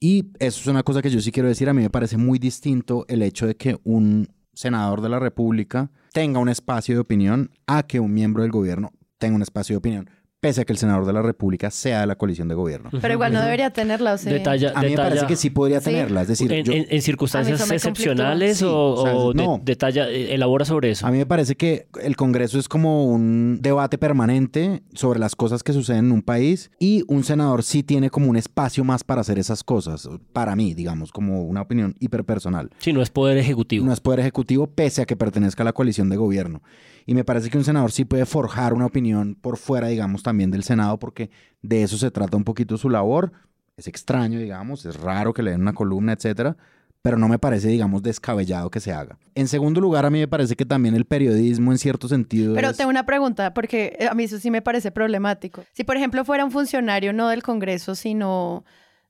[0.00, 1.68] Y eso es una cosa que yo sí quiero decir.
[1.68, 5.90] A mí me parece muy distinto el hecho de que un senador de la República
[6.12, 9.78] tenga un espacio de opinión a que un miembro del gobierno tenga un espacio de
[9.78, 12.90] opinión, pese a que el senador de la República sea de la coalición de gobierno.
[13.00, 14.32] Pero igual no debería tenerla, o sea.
[14.32, 16.22] Detalla, A mí me parece que sí podría tenerla.
[16.22, 19.60] Es decir, en, yo- en- en circunstancias excepcionales o, o sea, o de- no.
[19.64, 21.06] detalla, eh, elabora sobre eso.
[21.06, 25.62] A mí me parece que el Congreso es como un debate permanente sobre las cosas
[25.62, 29.22] que suceden en un país y un senador sí tiene como un espacio más para
[29.22, 32.70] hacer esas cosas, para mí, digamos, como una opinión hiperpersonal.
[32.78, 33.84] Sí, no es poder ejecutivo.
[33.86, 36.62] No es poder ejecutivo pese a que pertenezca a la coalición de gobierno.
[37.06, 40.50] Y me parece que un senador sí puede forjar una opinión por fuera, digamos, también
[40.50, 41.30] del Senado, porque
[41.62, 43.32] de eso se trata un poquito su labor.
[43.76, 46.56] Es extraño, digamos, es raro que le den una columna, etcétera,
[47.02, 49.16] pero no me parece, digamos, descabellado que se haga.
[49.36, 52.70] En segundo lugar, a mí me parece que también el periodismo, en cierto sentido, Pero
[52.70, 55.62] es- tengo una pregunta, porque eh, a mí eso sí me parece problemático.
[55.72, 58.64] Si, por ejemplo, fuera un funcionario no del Congreso, sino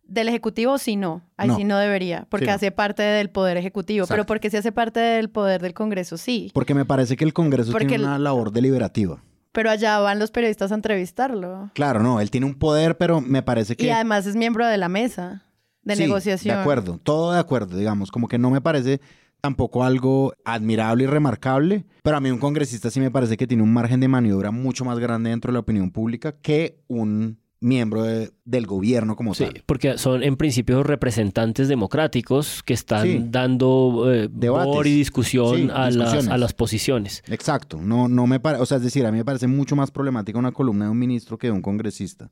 [0.08, 1.22] del Ejecutivo, sí no.
[1.36, 1.56] Ahí No.
[1.56, 2.54] sí no debería, porque Sí, no.
[2.56, 4.06] hace parte del Poder Ejecutivo.
[4.08, 6.50] Pero porque si hace parte del Poder del Congreso, sí.
[6.54, 9.22] porque me parece que el Congreso Porque tiene una labor deliberativa.
[9.52, 11.70] Pero allá van los periodistas a entrevistarlo.
[11.74, 13.86] Claro, no, él tiene un poder, pero me parece que...
[13.86, 15.44] Y además es miembro de la mesa
[15.82, 16.56] de Sí, negociación.
[16.56, 19.00] De acuerdo, todo de acuerdo, digamos, como que no me parece
[19.40, 23.62] tampoco algo admirable y remarcable, pero a mí un congresista sí me parece que tiene
[23.62, 28.02] un margen de maniobra mucho más grande dentro de la opinión pública que un miembro
[28.02, 29.62] de- del gobierno como Sí, tal.
[29.66, 33.24] porque son en principio representantes democráticos que están Sí.
[33.30, 34.66] dando eh, Debates.
[34.74, 37.22] voz y discusión Sí, a, las, a las posiciones.
[37.28, 39.90] Exacto, no, no me parece, o sea, es decir, a mí me parece mucho más
[39.90, 42.30] problemática una columna de un ministro que de un congresista.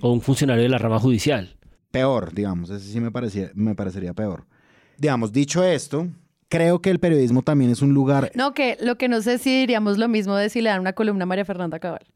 [0.00, 1.56] O un funcionario de la rama judicial.
[1.90, 4.46] Peor, digamos, ese sí me, parecía, me parecería peor.
[4.98, 6.08] Digamos, dicho esto,
[6.48, 8.30] creo que el periodismo también es un lugar...
[8.34, 10.92] No, que lo que no sé si diríamos lo mismo de si le dan una
[10.92, 12.06] columna a María Fernanda Cabal.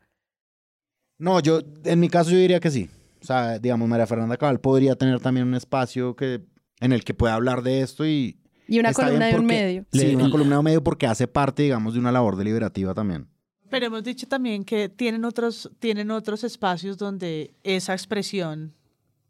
[1.19, 2.91] No, yo, en mi caso yo diría que sí.
[3.23, 6.43] O sea, digamos, María Fernanda Cabal podría tener también un espacio que,
[6.81, 8.39] en el que pueda hablar de esto y...
[8.69, 9.87] Y una columna de un medio.
[9.93, 13.29] Sí, una columna de un medio porque hace parte, digamos, de una labor deliberativa también.
[13.71, 18.75] Pero hemos dicho también que tienen otros, tienen otros espacios donde esa expresión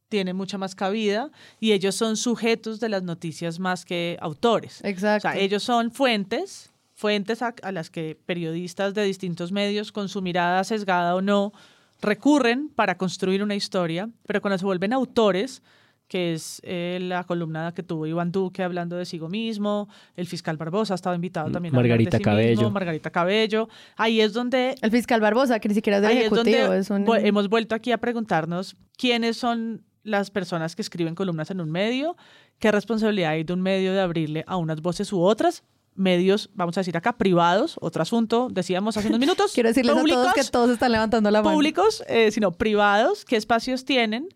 [0.09, 4.81] tiene mucha más cabida y ellos son sujetos de las noticias más que autores.
[4.85, 5.29] O Exacto.
[5.31, 10.22] sea, ellos son fuentes, fuentes a, a las que periodistas de distintos medios, con su
[10.22, 11.53] mirada sesgada o no,
[12.01, 15.63] recurren para construir una historia, pero cuando se vuelven autores,
[16.09, 20.57] que es eh, la columna que tuvo Iván Duque hablando de sí mismo, el fiscal
[20.57, 22.51] Barbosa ha estado invitado también a Margarita de sí Cabello.
[22.51, 26.19] mismo, Margarita Cabello, ahí es donde El fiscal Barbosa, que ni siquiera es del Ahí
[26.19, 27.07] es Ejecutivo, donde es un...
[27.17, 32.17] hemos vuelto aquí a preguntarnos quiénes son las personas que escriben columnas en un medio,
[32.61, 35.65] qué responsabilidad hay de un medio de abrirle a unas voces u otras,
[35.97, 39.95] medios, vamos a decir acá, privados, otro asunto, decíamos hace unos minutos, Quiero decirles a
[39.95, 41.55] todos públicos, que todos están levantando la mano.
[41.55, 44.29] públicos, eh, sino privados, qué espacios tienen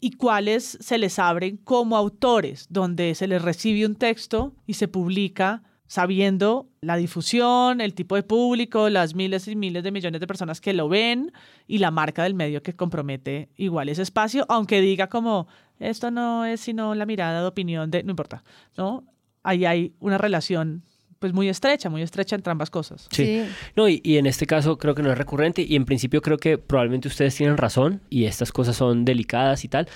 [0.00, 4.88] y cuáles se les abren como autores, donde se les recibe un texto y se
[4.88, 10.26] publica sabiendo la difusión, el tipo de público, las miles y miles de millones de
[10.26, 11.32] personas que lo ven
[11.66, 16.46] y la marca del medio que compromete igual ese espacio, aunque diga como esto no
[16.46, 18.42] es sino la mirada de opinión de, no importa,
[18.76, 19.04] ¿no?
[19.42, 20.84] Ahí hay una relación
[21.18, 23.06] pues muy estrecha, muy estrecha entre ambas cosas.
[23.10, 23.24] Sí.
[23.24, 23.44] Sí.
[23.76, 26.36] No, y, y en este caso creo que no es recurrente y en principio creo
[26.36, 29.88] que probablemente ustedes tienen razón y estas cosas son delicadas y tal,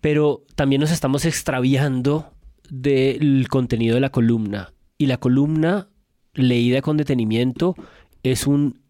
[0.00, 2.32] pero también nos estamos extraviando
[2.70, 5.88] del contenido de la columna y la columna
[6.32, 7.74] leída con detenimiento
[8.22, 8.80] es un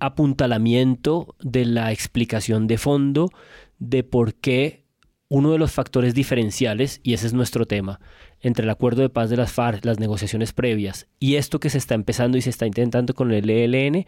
[0.00, 3.30] apuntalamiento de la explicación de fondo
[3.78, 4.83] de por qué
[5.34, 7.98] uno de los factores diferenciales, y ese es nuestro tema,
[8.40, 11.78] entre el acuerdo de paz de las FARC, las negociaciones previas y esto que se
[11.78, 14.06] está empezando y se está intentando con el ELN,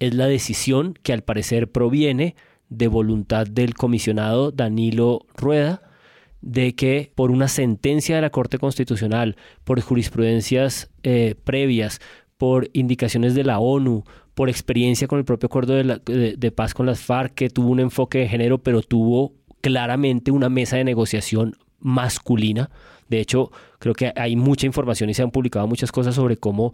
[0.00, 2.34] es la decisión que al parecer proviene
[2.70, 5.82] de voluntad del comisionado Danilo Rueda
[6.40, 12.00] de que por una sentencia de la Corte Constitucional, por jurisprudencias eh, previas,
[12.36, 14.02] por indicaciones de la ONU,
[14.34, 18.18] por experiencia con el propio acuerdo de, paz con las FARC, que tuvo un enfoque
[18.18, 19.32] de género, pero tuvo
[19.64, 22.68] claramente una mesa de negociación masculina.
[23.08, 26.72] De hecho, creo que hay mucha información y se han publicado muchas cosas sobre cómo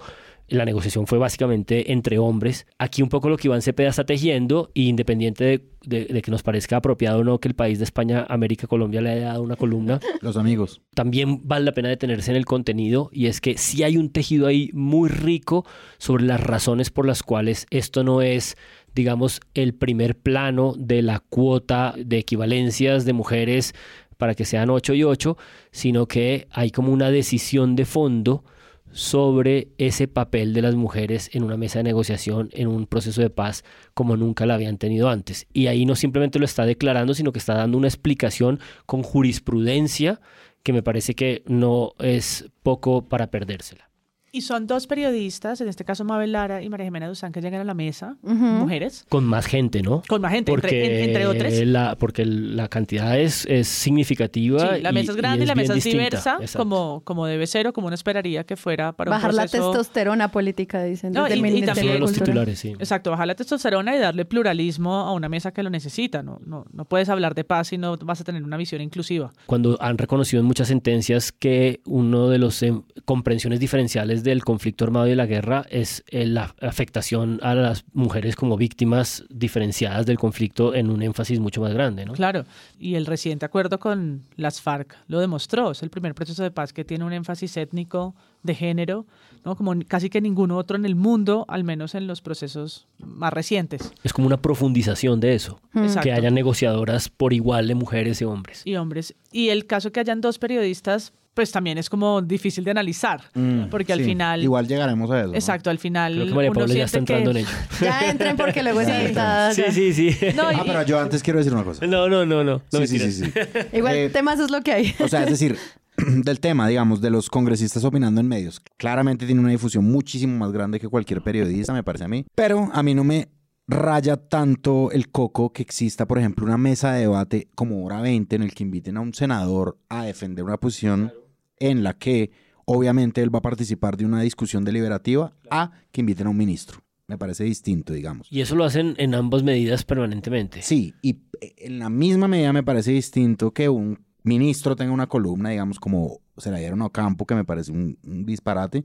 [0.48, 2.66] la negociación fue básicamente entre hombres.
[2.78, 6.30] Aquí un poco lo que Iván Cepeda está tejiendo, y independiente de, de- de que
[6.32, 9.42] nos parezca apropiado o no que el país de España, América, Colombia le haya dado
[9.44, 10.80] una columna, Los amigos.
[10.94, 14.48] también vale la pena detenerse en el contenido y es que sí hay un tejido
[14.48, 15.64] ahí muy rico
[15.98, 18.56] sobre las razones por las cuales esto no es
[18.94, 23.74] digamos el primer plano de la cuota de equivalencias de mujeres
[24.16, 25.36] para que sean 8 y 8,
[25.70, 28.44] sino que hay como una decisión de fondo
[28.92, 33.30] sobre ese papel de las mujeres en una mesa de negociación, en un proceso de
[33.30, 35.46] paz como nunca la habían tenido antes.
[35.52, 40.20] Y ahí no simplemente lo está declarando, sino que está dando una explicación con jurisprudencia
[40.62, 43.89] que me parece que no es poco para perdérsela.
[44.32, 47.60] Y son dos periodistas, en este caso Mabel Lara y María Jimena Duzán, que llegan
[47.60, 48.34] a la mesa, Ujú.
[48.36, 50.02] mujeres, Con más gente, ¿no?
[50.08, 51.52] con más gente, entre, Porque, en- entre otras.
[51.66, 54.76] La, porque la cantidad es, es significativa.
[54.76, 56.58] Sí, la y- mesa es grande y, la bien mesa es diversa, Exacto.
[56.58, 59.70] como, como debe ser o como uno esperaría que fuera para Bajar un la proceso...
[59.72, 61.12] testosterona política, dicen.
[61.12, 62.68] No, desde el y- y Ministerio Es también- de los titulares, sí.
[62.78, 66.22] Exacto, bajar la testosterona y darle pluralismo a una mesa que lo necesita.
[66.22, 69.32] No, no, no puedes hablar de paz si no vas a tener una visión inclusiva.
[69.46, 74.84] cuando han reconocido en muchas sentencias que uno de los em, comprensiones diferenciales del conflicto
[74.84, 80.06] armado y de la guerra es eh, la afectación a las mujeres como víctimas diferenciadas
[80.06, 82.12] del conflicto en un énfasis mucho más grande, ¿no?
[82.12, 82.44] Claro,
[82.78, 85.70] y el reciente acuerdo con las FARC lo demostró.
[85.70, 89.06] Es el primer proceso de paz que tiene un énfasis étnico de género,
[89.44, 89.56] ¿no?
[89.56, 93.92] como casi que ningún otro en el mundo, al menos en los procesos más recientes.
[94.02, 96.02] Es como una profundización de eso, Exacto.
[96.02, 98.62] que haya negociadoras por igual de mujeres y hombres.
[98.64, 99.14] y hombres.
[99.32, 103.68] Y el caso que hayan dos periodistas, pues también es como difícil de analizar, Mm,
[103.70, 104.42] porque al sí, final...
[104.42, 105.28] Igual llegaremos a eso.
[105.28, 105.34] ¿no?
[105.34, 106.14] Exacto, al final...
[106.14, 107.56] Creo que María uno Paula ya está entrando que- en ello.
[107.80, 109.54] Ya entren porque luego es Ya invitada.
[109.54, 110.16] Sí, sí, sí.
[110.34, 111.86] No, Ah, y- pero yo antes quiero decir una cosa.
[111.86, 112.60] No, no, no, no.
[112.72, 113.32] no Sí, sí, sí, sí.
[113.76, 114.94] Igual, Eh, temas es lo que hay.
[114.98, 115.56] O sea, es decir,
[115.96, 118.60] del tema, digamos, de los congresistas opinando en medios.
[118.76, 122.24] Claramente tiene una difusión muchísimo más grande que cualquier periodista, me parece a mí.
[122.34, 123.28] Pero a mí no me
[123.70, 128.36] raya tanto el coco que exista, por ejemplo, una mesa de debate como hora 20
[128.36, 131.12] en el que inviten a un senador a defender una posición
[131.58, 132.32] en la que
[132.64, 136.80] obviamente él va a participar de una discusión deliberativa a que inviten a un ministro.
[137.06, 138.28] Me parece distinto, digamos.
[138.30, 140.62] Y eso lo hacen en ambas medidas permanentemente.
[140.62, 141.18] Sí, y
[141.56, 146.20] en la misma medida me parece distinto que un ministro tenga una columna, digamos, como
[146.36, 148.84] se la dieron a Campo, que me parece un, un disparate,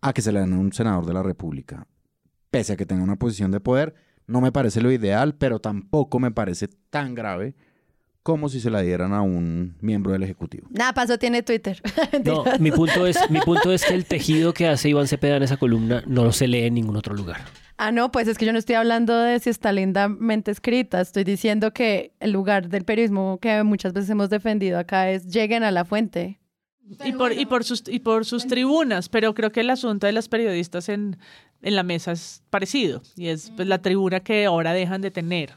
[0.00, 1.86] a que se la den a un senador de la República.
[2.50, 3.94] Pese a que tenga una posición de poder,
[4.26, 7.54] no me parece lo ideal, pero tampoco me parece tan grave
[8.24, 10.66] como si se la dieran a un miembro del Ejecutivo.
[10.70, 11.80] Nada, paso tiene Twitter.
[12.24, 15.42] No, mi punto, es, mi punto es que el tejido que hace Iván Cepeda en
[15.42, 17.42] esa columna no se lee en ningún otro lugar.
[17.76, 21.02] Ah, no, pues es que yo no estoy hablando de si está lindamente escrita.
[21.02, 25.62] Estoy diciendo que el lugar del periodismo que muchas veces hemos defendido acá es lleguen
[25.62, 26.40] a la fuente.
[27.04, 30.12] Y por, y, por sus, y por sus tribunas, pero creo que el asunto de
[30.12, 31.16] las periodistas en,
[31.64, 35.54] en la mesa es parecido y es pues, la tribuna que ahora dejan de tener.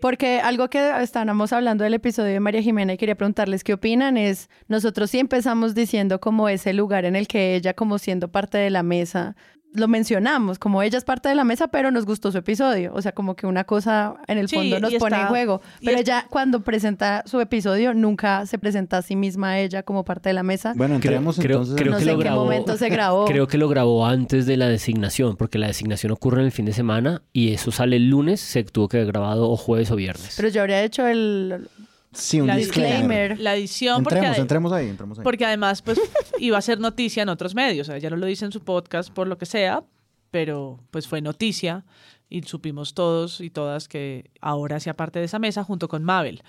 [0.00, 4.16] Porque algo que estábamos hablando del episodio de María Jimena y quería preguntarles qué opinan
[4.16, 8.58] es, nosotros sí empezamos diciendo como ese lugar en el que ella, como siendo parte
[8.58, 9.34] de la mesa,
[9.74, 12.92] lo mencionamos, como ella es parte de la mesa, pero nos gustó su episodio.
[12.94, 15.60] O sea, como que una cosa en el fondo nos pone en juego.
[15.84, 20.04] Pero ella cuando presenta su episodio nunca se presenta a sí misma a ella como
[20.04, 20.72] parte de la mesa.
[20.76, 21.76] Bueno, entremos creo, entonces.
[21.76, 23.26] Creo no que sé lo en qué momento se grabó.
[23.26, 26.64] Creo que lo grabó antes de la designación, porque la designación ocurre en el fin
[26.64, 29.96] de semana y eso sale el lunes, se tuvo que haber grabado o jueves o
[29.96, 30.34] viernes.
[30.36, 31.68] Pero yo habría hecho el
[32.12, 33.38] Sí, un la disclaimer.
[33.38, 35.24] La edición, Entremos, porque, entremos ahí, entremos ahí.
[35.24, 36.00] porque además pues
[36.38, 37.88] iba a ser noticia en otros medios.
[37.88, 39.84] Ella no lo dice en su podcast por lo que sea,
[40.30, 41.84] pero pues fue noticia
[42.28, 46.42] y supimos todos y todas que ahora hacía parte de esa mesa junto con Mabel.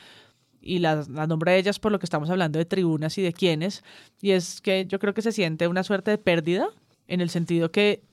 [0.62, 3.34] Y la, la nombre de ellas por lo que estamos hablando de tribunas y de
[3.34, 3.84] quiénes.
[4.22, 6.70] Y es que yo creo que se siente una suerte de pérdida
[7.08, 8.04] en el sentido que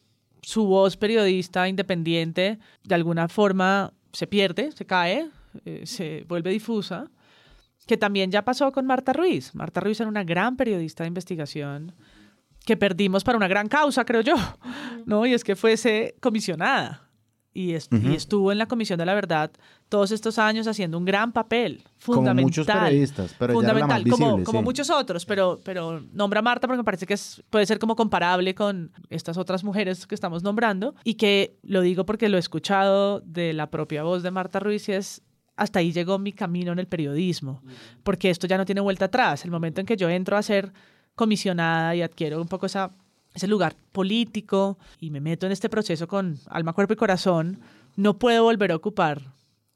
[0.43, 5.29] su voz periodista independiente de alguna forma se pierde, se cae,
[5.65, 7.11] eh, se vuelve difusa.
[7.87, 9.55] Que también ya pasó con Marta Ruiz.
[9.55, 11.92] Marta Ruiz era una gran periodista de investigación
[12.64, 14.35] que perdimos para una gran causa, creo yo,
[15.07, 15.25] ¿no?
[15.25, 17.03] Y es que fuese comisionada
[17.53, 18.09] y, est Ujú.
[18.09, 19.51] y estuvo en la Comisión de la Verdad
[19.88, 22.44] todos estos años haciendo un gran papel, Como fundamental.
[22.44, 26.40] muchos periodistas, pero ella era la más fundamental, como, como muchos otros, pero, pero nombra
[26.40, 30.07] a Marta porque me parece que es, puede ser como comparable con estas otras mujeres
[30.09, 34.25] que estamos nombrando y que lo digo porque lo he escuchado de la propia voz
[34.25, 35.22] de Marta Ruiz y es
[35.57, 37.62] hasta ahí llegó mi camino en el periodismo,
[38.03, 39.45] porque esto ya no tiene vuelta atrás.
[39.45, 40.73] El momento en que yo entro a ser
[41.14, 42.90] comisionada y adquiero un poco esa,
[43.35, 47.59] ese lugar político y me meto en este proceso con alma, cuerpo y corazón,
[47.97, 49.23] no puedo volver a ocupar.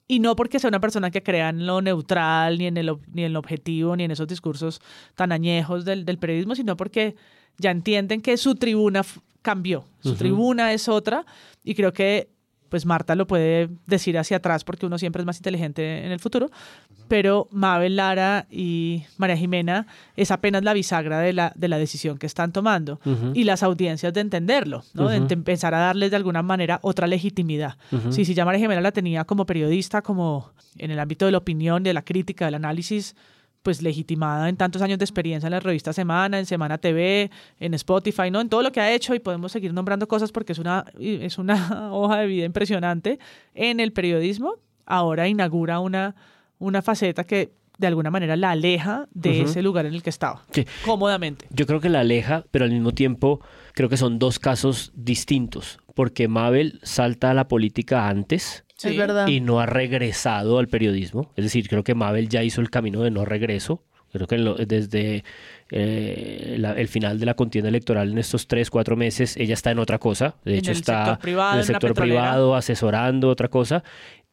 [0.07, 3.07] Y no porque sea una persona que crea en lo neutral, ni en el, ob-
[3.15, 4.81] ni en el objetivo, ni en esos discursos
[5.15, 7.15] tan añejos del, del periodismo, sino porque
[7.59, 9.03] ya entienden que su tribuna
[9.41, 9.85] cambió.
[10.03, 11.25] Su tribuna es otra.
[11.63, 12.29] Y creo que
[12.71, 16.21] pues Marta lo puede decir hacia atrás porque uno siempre es más inteligente en el
[16.21, 16.51] futuro,
[17.09, 22.17] pero Mabel Lara y María Jimena es apenas la bisagra de la, de la decisión
[22.17, 23.01] que están tomando
[23.35, 25.09] y las audiencias de entenderlo, ¿no?
[25.09, 27.77] de empezar a darles de alguna manera otra legitimidad.
[27.93, 28.13] Ujú.
[28.13, 31.39] Sí, si ya María Jimena la tenía como periodista, como en el ámbito de la
[31.39, 33.17] opinión, de la crítica, del análisis,
[33.63, 37.75] pues legitimada en tantos años de experiencia en la revista Semana, en Semana TV, en
[37.75, 38.41] Spotify, ¿no?
[38.41, 41.39] En todo lo que ha hecho y podemos seguir nombrando cosas porque es una, es
[41.39, 43.19] una hoja de vida impresionante
[43.55, 44.55] en el periodismo.
[44.87, 46.15] Ahora inaugura una,
[46.59, 50.43] una faceta que de alguna manera la aleja de ese lugar en el que estaba,
[50.53, 50.67] Sí.
[50.85, 51.47] cómodamente.
[51.51, 53.41] Yo creo que la aleja, pero al mismo tiempo
[53.73, 59.27] creo que son dos casos distintos, porque Mabel salta a la política antes Es verdad.
[59.27, 61.31] y no ha regresado al periodismo.
[61.37, 63.83] Es decir, creo que Mabel ya hizo el camino de no regreso.
[64.13, 65.23] Creo que lo- desde
[65.71, 69.71] eh, la- el final de la contienda electoral en estos tres, cuatro meses, ella está
[69.71, 70.35] en otra cosa.
[70.45, 73.85] De En hecho, está privado, en el sector privado, asesorando otra cosa.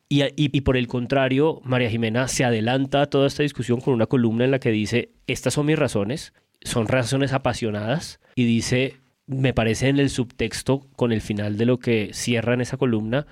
[0.10, 3.94] Y, y- y por el contrario, María Jimena se adelanta a toda esta discusión con
[3.94, 8.96] una columna en la que dice, estas son mis razones, son razones apasionadas, y dice,
[9.28, 13.28] me parece en el subtexto, con el final de lo que cierra en esa columna,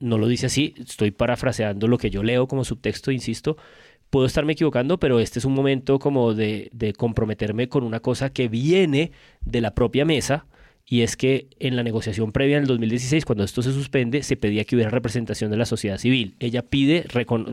[0.00, 3.56] no lo dice así, estoy parafraseando lo que yo leo como subtexto, insisto,
[4.10, 8.30] puedo estarme equivocando, pero este es un momento como de, de comprometerme con una cosa
[8.30, 9.12] que viene
[9.44, 10.46] de la propia mesa,
[10.90, 14.36] y es que en la negociación previa en el 2016, cuando esto se suspende, se
[14.36, 16.34] pedía que hubiera representación de la sociedad civil.
[16.40, 17.04] Ella pide,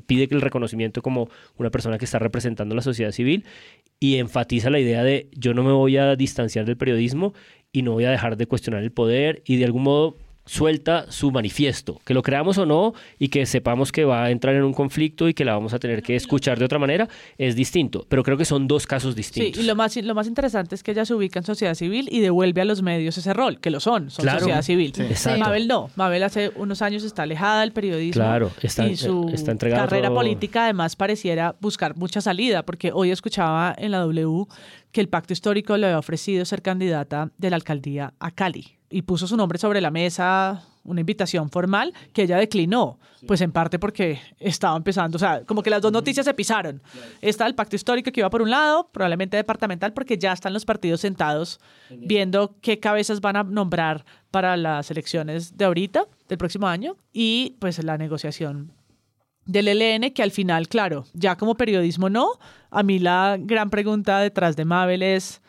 [0.08, 3.46] pide que el reconocimiento como una persona que está representando a la sociedad civil
[4.00, 7.36] y enfatiza la idea de yo no me voy a distanciar del periodismo
[7.72, 10.18] y no voy a dejar de cuestionar el poder y de algún modo
[10.48, 14.56] suelta su manifiesto, que lo creamos o no y que sepamos que va a entrar
[14.56, 17.56] en un conflicto y que la vamos a tener que escuchar de otra manera, es
[17.56, 18.06] distinto.
[18.10, 19.56] Pero creo que son dos casos distintos.
[19.58, 22.08] Sí, y lo más, lo más interesante es que ella se ubica en sociedad civil
[22.12, 24.40] y devuelve a los medios ese rol, que lo son, son Claro.
[24.40, 24.94] sociedad civil.
[24.98, 25.40] Exacto.
[25.40, 29.56] Mabel no, Mabel hace unos años está alejada del periodismo Claro, está- y su está
[29.58, 34.46] carrera política además pareciera buscar mucha salida, porque hoy escuchaba en la W
[34.92, 39.02] que el pacto histórico le había ofrecido ser candidata de la alcaldía a Cali y
[39.02, 43.78] puso su nombre sobre la mesa, una invitación formal que ella declinó, pues en parte
[43.78, 46.82] porque estaba empezando, o sea, como que las dos noticias se pisaron.
[47.22, 50.66] Está el pacto histórico que iba por un lado, probablemente departamental, porque ya están los
[50.66, 51.60] partidos sentados
[51.90, 57.58] viendo qué cabezas van a nombrar para las elecciones de ahorita, del próximo año, y
[57.60, 58.72] pues la negociación
[59.46, 62.32] del ELN, que al final, claro, ya como periodismo no.
[62.70, 65.42] A mí la gran pregunta detrás de Mabel es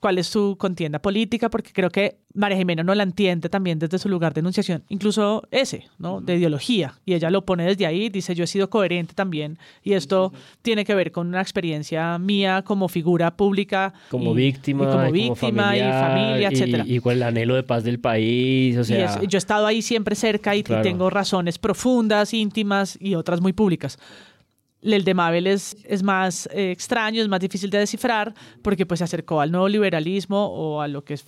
[0.00, 3.98] cuál es su contienda política, porque creo que María Jimena no la entiende también desde
[3.98, 6.20] su lugar de enunciación, incluso ese, ¿no?
[6.20, 6.94] De ideología.
[7.06, 10.84] Y ella lo pone desde ahí, dice, yo he sido coherente también, y esto tiene
[10.84, 13.94] que ver con una experiencia mía como figura pública.
[14.10, 16.84] como y- víctima, y como y víctima y familiar, familia, y- etcétera.
[16.86, 19.22] Y, con el anhelo de paz del país, o Y sea...
[19.22, 20.82] yo he estado ahí siempre cerca y Claro.
[20.82, 23.98] tengo razones profundas, íntimas y otras muy públicas.
[24.94, 28.98] El de Mabel es, es más eh, extraño, es más difícil de descifrar porque pues
[28.98, 31.24] se acercó al nuevo liberalismo o a lo que es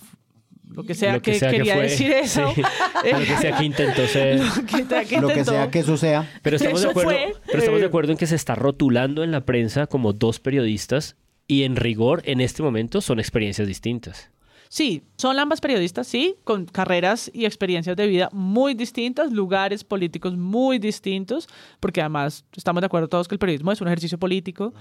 [0.69, 2.53] lo que sea, lo que, quería fue, decir eso.
[2.53, 4.39] sí, lo que sea que intentó ser.
[4.39, 5.51] Lo que sea que Lo que intentó.
[5.51, 6.29] sea que eso sea.
[6.43, 9.23] Pero estamos, de acuerdo, fue, pero estamos de eh, acuerdo en que se está rotulando
[9.23, 14.29] en la prensa como dos periodistas y en rigor, en este momento, son experiencias distintas.
[14.71, 20.37] Sí, son ambas periodistas, sí, con carreras y experiencias de vida muy distintas, lugares políticos
[20.37, 21.49] muy distintos,
[21.79, 24.75] porque además estamos de acuerdo todos que el periodismo es un ejercicio político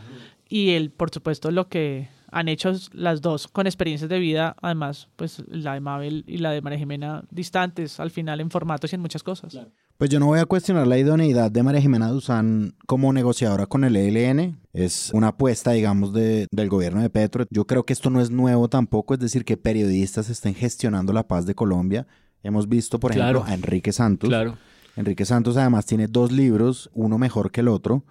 [0.47, 5.09] y el, por supuesto, lo que han hecho las dos con experiencias de vida, además,
[5.16, 8.97] pues la de Mabel y la de María Jimena distantes al final en formatos y
[8.97, 9.59] en muchas cosas.
[9.97, 13.83] Pues yo no voy a cuestionar la idoneidad de María Jimena Duzán como negociadora con
[13.83, 14.57] el ELN.
[14.72, 17.47] Es una apuesta, digamos, de, del gobierno de Petro.
[17.51, 21.26] Yo creo que esto no es nuevo tampoco, es decir, que periodistas estén gestionando la
[21.26, 22.07] paz de Colombia.
[22.45, 23.51] Hemos visto, por ejemplo, Claro.
[23.51, 24.29] a Enrique Santos.
[24.29, 24.57] Claro.
[24.95, 28.05] Enrique Santos además tiene dos libros, uno mejor que el otro.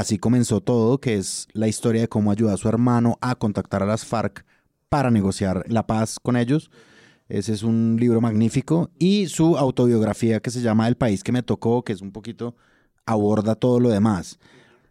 [0.00, 3.82] Así comenzó todo, que es la historia de cómo ayudó a su hermano a contactar
[3.82, 4.46] a las FARC
[4.88, 6.70] para negociar la paz con ellos.
[7.28, 8.88] Ese es un libro magnífico.
[8.98, 12.56] Y su autobiografía que se llama El país que me tocó, que es un poquito,
[13.04, 14.38] aborda todo lo demás.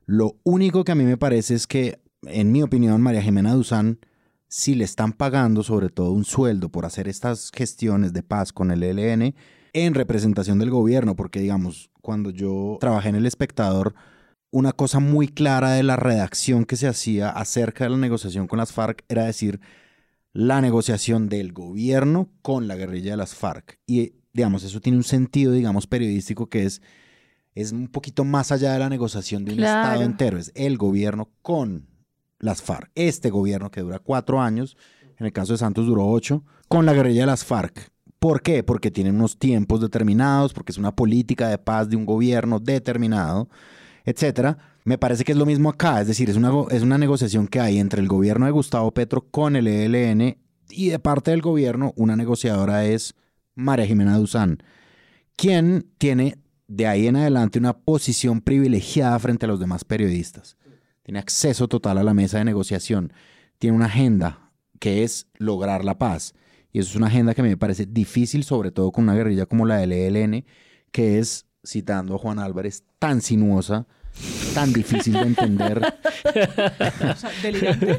[0.05, 3.97] Lo único que a mí me parece es que, en mi opinión, María Jimena Duzán,
[4.47, 8.69] si le están pagando sobre todo un sueldo por hacer estas gestiones de paz con
[8.69, 9.33] el ELN
[9.73, 13.95] en representación del gobierno, porque digamos, cuando yo trabajé en El Espectador,
[14.51, 18.57] una cosa muy clara de la redacción que se hacía acerca de la negociación con
[18.57, 19.59] las FARC era decir
[20.33, 23.79] la negociación del gobierno con la guerrilla de las FARC.
[23.85, 26.81] Y digamos, eso tiene un sentido, digamos, periodístico que es,
[27.55, 29.89] es un poquito más allá de la negociación de un Claro.
[29.89, 31.87] Estado entero, es el gobierno con
[32.39, 32.91] las FARC.
[32.95, 34.77] Este gobierno que dura cuatro años,
[35.17, 37.91] en el caso de Santos duró ocho, con la guerrilla de las FARC.
[38.19, 38.63] ¿Por qué?
[38.63, 43.49] Porque tienen unos tiempos determinados, porque es una política de paz de un gobierno determinado,
[44.09, 44.57] etcétera.
[44.85, 47.59] Me parece que es lo mismo acá, es decir, es una, es una negociación que
[47.59, 50.37] hay entre el gobierno de Gustavo Petro con el ELN
[50.69, 53.13] y de parte del gobierno una negociadora es
[53.55, 54.63] María Jimena Duzán,
[55.35, 60.57] quien tiene de ahí en adelante una posición privilegiada frente a los demás periodistas.
[61.03, 63.13] Tiene acceso total a la mesa de negociación,
[63.57, 66.33] tiene una agenda que es lograr la paz.
[66.71, 69.15] Y eso es una agenda que a mí me parece difícil, sobre todo con una
[69.15, 70.45] guerrilla como la del ELN,
[70.91, 73.87] que es, citando a Juan Álvarez, tan sinuosa,
[74.53, 75.79] tan difícil de entender.
[75.79, 77.97] O sea, ¿Delirante?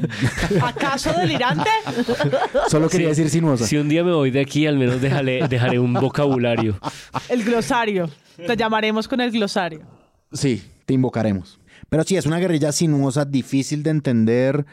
[0.61, 1.69] ¿Acaso delirante?
[2.69, 3.65] Solo quería decir sinuosa.
[3.65, 6.79] Si un día me voy de aquí, al menos dejaré, dejaré un vocabulario.
[7.29, 8.09] El glosario.
[8.35, 9.81] Te llamaremos con el glosario.
[10.31, 11.59] Sí, te invocaremos.
[11.89, 14.65] Pero sí, es una guerrilla sinuosa, difícil de entender,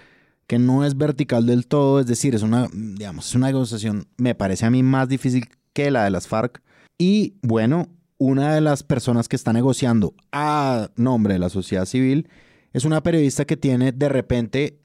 [0.46, 4.34] que no es vertical del todo, es decir, es una, digamos, es una negociación, me
[4.34, 6.62] parece a mí más difícil que la de las FARC.
[6.96, 7.88] Y bueno,
[8.18, 12.28] una de las personas que está negociando a nombre de la sociedad civil
[12.72, 14.80] es una periodista que tiene de repente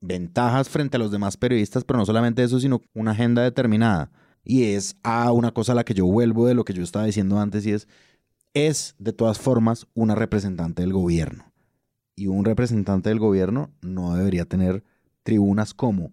[0.00, 4.10] ventajas frente a los demás periodistas, pero no solamente eso, sino una agenda determinada.
[4.42, 7.04] Y es a una cosa a la que yo vuelvo de lo que yo estaba
[7.04, 7.86] diciendo antes y es,
[8.54, 11.52] es de todas formas una representante del gobierno.
[12.16, 14.82] Y un representante del gobierno no debería tener
[15.22, 16.12] tribunas como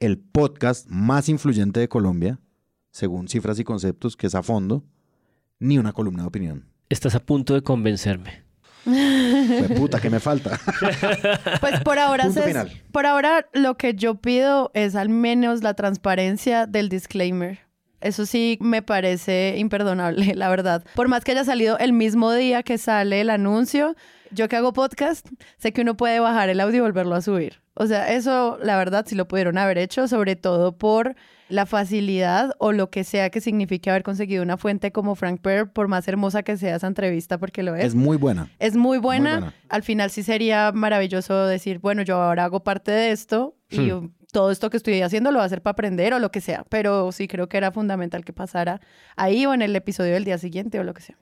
[0.00, 2.40] el podcast más influyente de Colombia,
[2.90, 4.84] según cifras y conceptos, que es a fondo,
[5.60, 6.66] ni una columna de opinión.
[6.88, 8.42] Estás a punto de convencerme.
[9.76, 10.58] Puta, ¿qué me falta?
[11.60, 12.72] Pues por ahora, final.
[12.90, 17.60] por ahora lo que yo pido es al menos la transparencia del disclaimer.
[18.00, 20.84] Eso sí me parece imperdonable, la verdad.
[20.94, 23.94] Por más que haya salido el mismo día que sale el anuncio,
[24.30, 27.60] yo que hago podcast, sé que uno puede bajar el audio y volverlo a subir.
[27.74, 31.14] O sea, eso la verdad sí lo pudieron haber hecho, sobre todo por
[31.50, 35.70] la facilidad o lo que sea que signifique haber conseguido una fuente como Frank Perr,
[35.72, 37.84] por más hermosa que sea esa entrevista, porque lo es.
[37.86, 38.48] Es muy buena.
[38.58, 39.30] Es muy buena.
[39.32, 39.54] Muy buena.
[39.68, 44.12] Al final sí sería maravilloso decir, bueno, yo ahora hago parte de esto y Hmm.
[44.32, 46.64] todo esto que estoy haciendo lo voy a hacer para aprender o lo que sea.
[46.68, 48.80] Pero sí creo que era fundamental que pasara
[49.16, 51.16] ahí o en el episodio del día siguiente o lo que sea.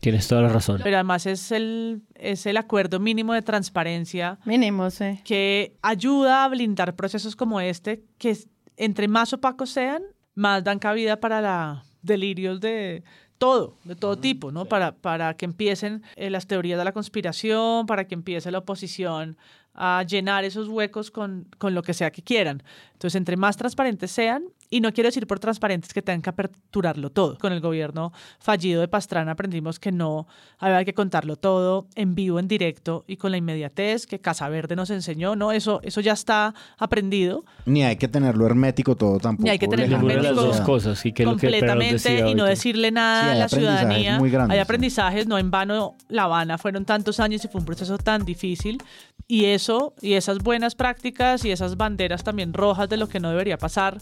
[0.00, 0.80] Tienes toda la razón.
[0.84, 5.20] Pero además es el, es el acuerdo mínimo de transparencia Mínimo, sí.
[5.24, 8.36] que ayuda a blindar procesos como este, que
[8.76, 10.02] entre más opacos sean,
[10.34, 13.02] más dan cabida para la delirios de
[13.38, 14.64] todo, de todo tipo, ¿no?
[14.64, 19.36] Para, para que empiecen eh, las teorías de la conspiración, para que empiece la oposición
[19.74, 22.62] a llenar esos huecos con, con lo que sea que quieran.
[22.92, 27.10] Entonces, entre más transparentes sean, y no quiero decir por transparentes que tengan que aperturarlo
[27.10, 27.38] todo.
[27.38, 30.26] Con el gobierno fallido de Pastrana aprendimos que no
[30.58, 34.76] había que contarlo todo en vivo, en directo y con la inmediatez que Casa Verde
[34.76, 35.36] nos enseñó.
[35.36, 39.44] No, eso, eso ya está aprendido Ni hay que tenerlo hermético todo tampoco.
[39.44, 40.42] Ni hay que tenerlo de las hermético.
[40.46, 41.06] dos cosas.
[41.06, 44.18] Y que lo que completamente decía y no decirle nada Sí, a la ciudadanía.
[44.18, 44.62] muy grandes, hay sí.
[44.62, 48.82] aprendizajes, no en vano La Habana fueron tantos años y fue un proceso tan difícil.
[49.28, 53.28] Y eso, y esas buenas prácticas y esas banderas también rojas de lo que no
[53.30, 53.98] debería pasar,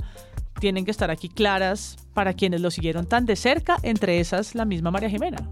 [0.61, 4.65] tienen que estar aquí claras para quienes lo siguieron tan de cerca, entre esas la
[4.65, 5.49] misma María Jimena.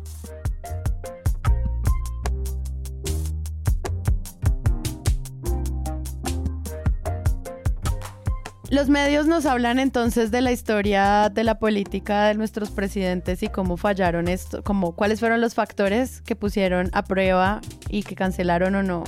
[8.73, 13.49] Los medios nos hablan entonces de la historia de la política de nuestros presidentes y
[13.49, 18.75] cómo fallaron esto, como cuáles fueron los factores que pusieron a prueba y que cancelaron
[18.77, 19.05] o no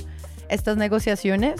[0.49, 1.55] estas negociaciones,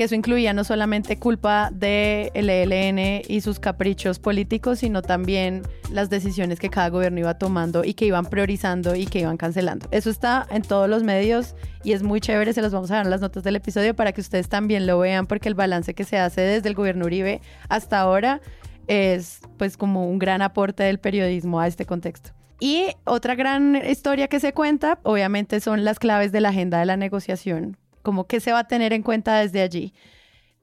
[0.00, 5.60] que eso incluía no solamente culpa del ELN y sus caprichos políticos, sino también
[5.92, 9.88] las decisiones que cada gobierno iba tomando y que iban priorizando y que iban cancelando.
[9.90, 13.06] Eso está en todos los medios y es muy chévere, se los vamos a dar
[13.08, 16.16] las notas del episodio para que ustedes también lo vean, porque el balance que se
[16.16, 18.40] hace desde el gobierno Uribe hasta ahora
[18.86, 22.30] es pues como un gran aporte del periodismo a este contexto.
[22.58, 26.86] Y otra gran historia que se cuenta, obviamente, son las claves de la agenda de
[26.86, 29.92] la negociación, como qué se va a tener en cuenta desde allí.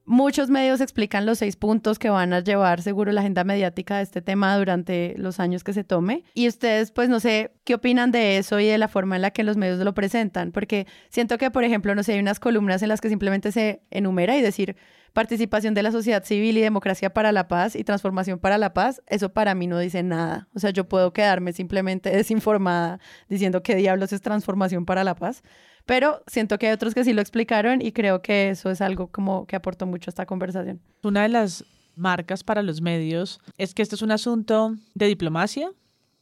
[0.10, 4.04] Muchos medios explican los seis puntos que van a llevar seguro la agenda mediática de
[4.04, 6.24] este tema durante los años que se tome.
[6.34, 9.32] Y ustedes, pues no sé, ¿qué opinan de eso y de la forma en la
[9.32, 10.54] que los medios lo presentan?
[10.54, 13.82] Porque siento que, por ejemplo, no sé, hay unas columnas en las que simplemente se
[13.92, 14.78] enumera y decir
[15.12, 19.02] participación de la sociedad civil y democracia para la paz y transformación para la paz,
[19.08, 20.48] eso para mí no dice nada.
[20.54, 25.42] O sea, yo puedo quedarme simplemente desinformada diciendo qué diablos es transformación para la paz.
[25.88, 29.08] Pero siento que hay otros que sí lo explicaron y creo que eso es algo
[29.08, 30.80] como que aportó mucho a esta conversación.
[31.02, 31.66] Una de las
[31.96, 35.72] marcas para los medios es que este es un asunto de diplomacia,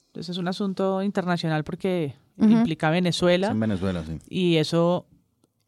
[0.07, 2.49] entonces es un asunto internacional porque Ujú.
[2.51, 4.19] implica Es Venezuela en Venezuela, sí.
[4.29, 5.05] y eso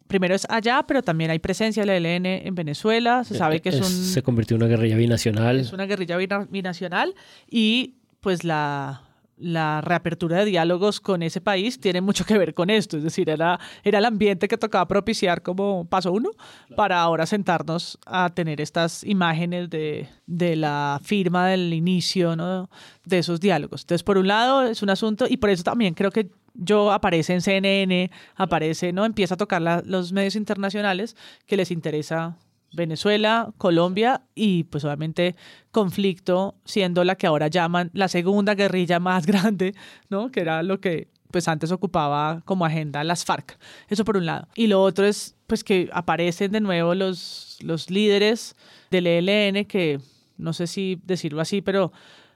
[0.08, 3.76] primero es allá, pero también hay presencia del ELN en Venezuela, se sabe que es,
[3.78, 5.60] un, Se convirtió en una guerrilla binacional.
[5.60, 7.14] es una guerrilla bina- binacional
[7.50, 9.02] y pues la,
[9.38, 13.30] la reapertura de diálogos con ese país tiene mucho que ver con esto, es decir,
[13.30, 16.32] era, era el ambiente que tocaba propiciar como paso uno
[16.76, 22.70] para ahora sentarnos a tener estas imágenes de, de la firma del inicio ¿no?
[23.06, 23.82] de esos diálogos.
[23.82, 27.34] Entonces, por un lado, es un asunto y por eso también creo que yo aparece
[27.34, 29.06] en CNN, aparece, ¿no?
[29.06, 31.16] Empieza a tocar los medios internacionales
[31.46, 32.36] que les interesa
[32.78, 35.36] Venezuela, Colombia y pues obviamente
[35.71, 39.75] conflicto siendo la que ahora llaman la segunda guerrilla más grande,
[40.09, 40.32] ¿no?
[40.32, 43.59] Que era lo que pues antes ocupaba como agenda las FARC.
[43.89, 44.47] Eso por un lado.
[44.55, 48.55] Y lo otro es pues que aparecen de nuevo los, los líderes
[48.91, 49.99] del ELN que
[50.38, 51.91] no sé si decirlo así, pero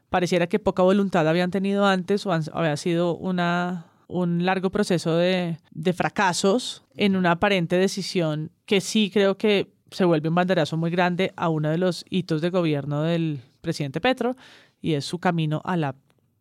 [0.09, 5.15] pareciera que poca voluntad habían tenido antes o han- había sido una, un largo proceso
[5.15, 10.77] de, de fracasos en una aparente decisión que sí creo que se vuelve un banderazo
[10.77, 14.35] muy grande a uno de los hitos de gobierno del presidente Petro
[14.81, 15.95] y es su camino a la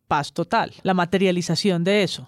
[0.07, 2.27] paz total, la materialización de eso,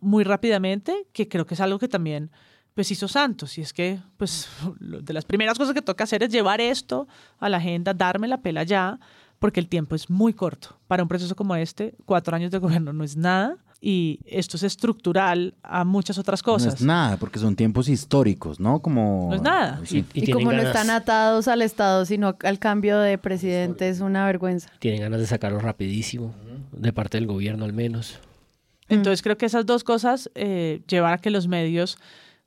[0.00, 2.30] muy rápidamente, que creo que es algo que también
[2.74, 4.48] pues hizo Santos y es que pues
[4.80, 7.06] de las primeras cosas que toca hacer es llevar esto
[7.38, 8.98] a la agenda, darme la pela ya,
[9.38, 10.76] porque el tiempo es muy corto.
[10.88, 14.62] Para un proceso como este, cuatro años de gobierno no es nada y esto es
[14.62, 16.74] estructural a muchas otras No cosas.
[16.74, 18.80] es nada, porque son tiempos históricos, ¿no?
[18.80, 19.26] Como...
[19.28, 19.80] No es nada.
[19.84, 20.06] Sí.
[20.14, 24.70] Y como no están atados al Estado, sino al cambio de presidente, es una vergüenza.
[24.78, 26.34] Tienen ganas de sacarlo rapidísimo,
[26.72, 28.18] de parte del gobierno al menos.
[28.88, 31.98] Entonces creo que esas dos cosas eh, llevan a que los medios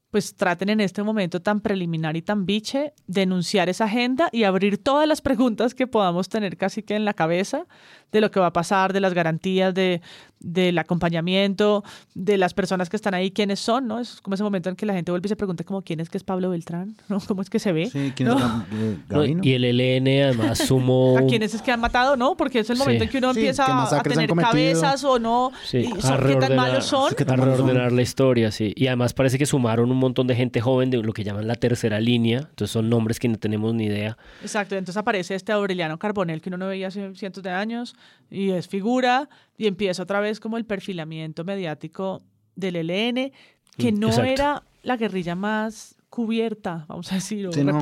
[0.09, 4.81] pues traten en este momento tan preliminar y tan biche denunciar esa agenda y abrir
[4.81, 7.67] todas las preguntas que podamos tener casi que en la cabeza
[8.11, 10.01] de lo que va a pasar, de las garantías, de,
[10.39, 11.83] del acompañamiento,
[12.13, 13.99] de las personas que están ahí, quiénes son, ¿no?
[13.99, 16.09] Es como ese momento en que la gente vuelve y se pregunta como quién es
[16.09, 17.19] que es Pablo Beltrán, ¿no?
[17.19, 17.87] ¿Cómo es que se ve?
[17.89, 18.37] Sí, ¿quién ¿No?
[18.37, 18.43] es
[18.73, 21.17] eh, No, y el ELN además sumó...
[21.17, 22.15] ¿A quiénes es que han matado?
[22.15, 22.83] No, porque es el Sí.
[22.83, 26.27] momento en que uno Sí, empieza a tener cabezas o no, Sí, y a son,
[26.27, 27.13] qué tan malos son.
[27.15, 27.65] qué a tan malos son.
[27.67, 28.73] reordenar la historia, sí.
[28.75, 31.55] Y además parece que sumaron un montón de gente joven de lo que llaman la
[31.55, 32.39] tercera línea.
[32.39, 34.17] Entonces son nombres que no tenemos ni idea.
[34.41, 37.95] Exacto, entonces aparece este Aureliano Carbonell que uno no veía hace cientos de años
[38.29, 42.21] y es figura y empieza otra vez como el perfilamiento mediático
[42.55, 43.31] del ELN,
[43.77, 44.31] que Mm, no exacto.
[44.31, 47.79] era la guerrilla más cubierta, vamos a decir, o Sí, no.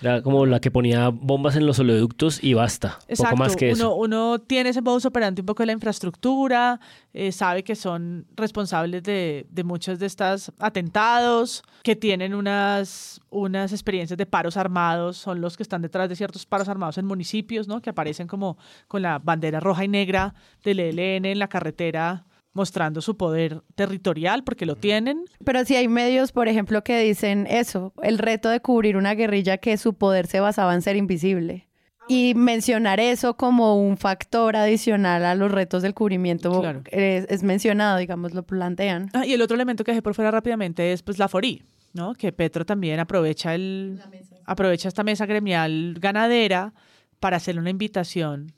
[0.00, 2.98] Era como la que ponía bombas en los oleoductos y basta.
[3.08, 3.94] Exacto, Poco más que eso.
[3.94, 6.80] uno, uno tiene ese modus operandi un poco de la infraestructura,
[7.12, 13.72] eh, sabe que son responsables de, de muchos de estos atentados, que tienen unas, unas
[13.72, 17.66] experiencias de paros armados, son los que están detrás de ciertos paros armados en municipios,
[17.66, 17.80] ¿no?
[17.80, 23.00] que aparecen como con la bandera roja y negra del ELN en la carretera mostrando
[23.00, 25.24] su poder territorial, porque lo tienen.
[25.44, 29.58] Pero sí hay medios, por ejemplo, que dicen eso, el reto de cubrir una guerrilla
[29.58, 31.68] que su poder se basaba en ser invisible.
[32.10, 36.82] Y mencionar eso como un factor adicional a los retos del cubrimiento Claro.
[36.90, 39.10] es, es mencionado, digamos, lo plantean.
[39.12, 42.14] Ah, y el otro elemento que dejé por fuera rápidamente es pues la FORI, ¿no?
[42.14, 44.00] Que Petro también aprovecha el
[44.46, 46.72] aprovecha esta mesa gremial ganadera
[47.20, 48.52] para hacerle una invitación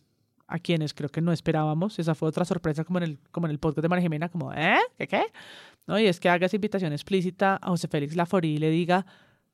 [0.50, 1.98] a quienes creo que no esperábamos.
[1.98, 4.52] Esa fue otra sorpresa como en el, como en el podcast de María Jimena, como,
[4.52, 4.78] ¿eh?
[4.98, 5.22] ¿Qué qué?
[5.86, 5.98] ¿No?
[5.98, 9.06] Y es que haga esa invitación explícita a José Félix Laforí y le diga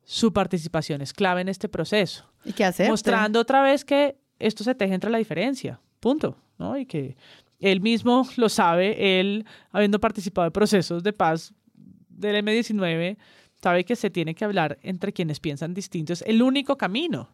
[0.03, 2.89] su participación es clave en este proceso ¿Y qué hacer?
[2.89, 6.77] mostrando otra vez que esto se teje entre la diferencia, punto, ¿no?
[6.77, 7.17] Y que
[7.59, 11.53] él mismo lo sabe, él habiendo participado en procesos de paz
[12.09, 13.17] del M19,
[13.61, 17.29] sabe que se tiene que hablar entre quienes piensan distinto, es el único camino.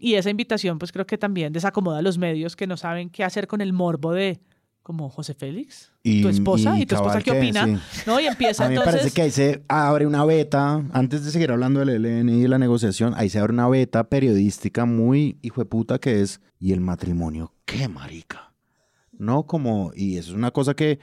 [0.00, 3.24] Y esa invitación, pues creo que también desacomoda a los medios que no saben qué
[3.24, 4.40] hacer con el morbo de,
[4.82, 8.02] como José Félix, Y- tu esposa, y y, tu esposa qué opina, sí.
[8.06, 8.18] ¿no?
[8.20, 9.00] Y empieza A mí me entonces...
[9.02, 12.48] parece que ahí se abre una beta, antes de seguir hablando del ELN y de
[12.48, 16.72] la negociación, ahí se abre una beta periodística muy hijo de puta que es, ¿y
[16.72, 18.54] el matrimonio qué, marica?
[19.18, 20.98] No como, y eso es una cosa que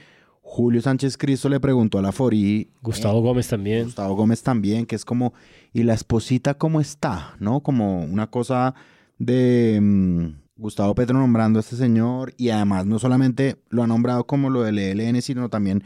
[0.45, 3.85] Julio Sánchez Cristo le preguntó a la Forí, Gustavo Gómez también.
[3.85, 5.33] Gustavo Gómez también, que es como,
[5.71, 7.35] ¿y la esposita cómo está?
[7.39, 7.61] ¿No?
[7.61, 8.75] Como una cosa
[9.17, 10.25] de mm,
[10.57, 14.61] Gustavo Petro nombrando a este señor y además no solamente lo ha nombrado como lo
[14.63, 15.81] del ELN, sino también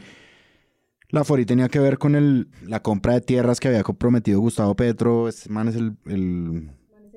[1.10, 4.74] la Fori tenía que ver con el, la compra de tierras que había comprometido Gustavo
[4.76, 5.28] Petro.
[5.28, 6.70] Este man es el, el-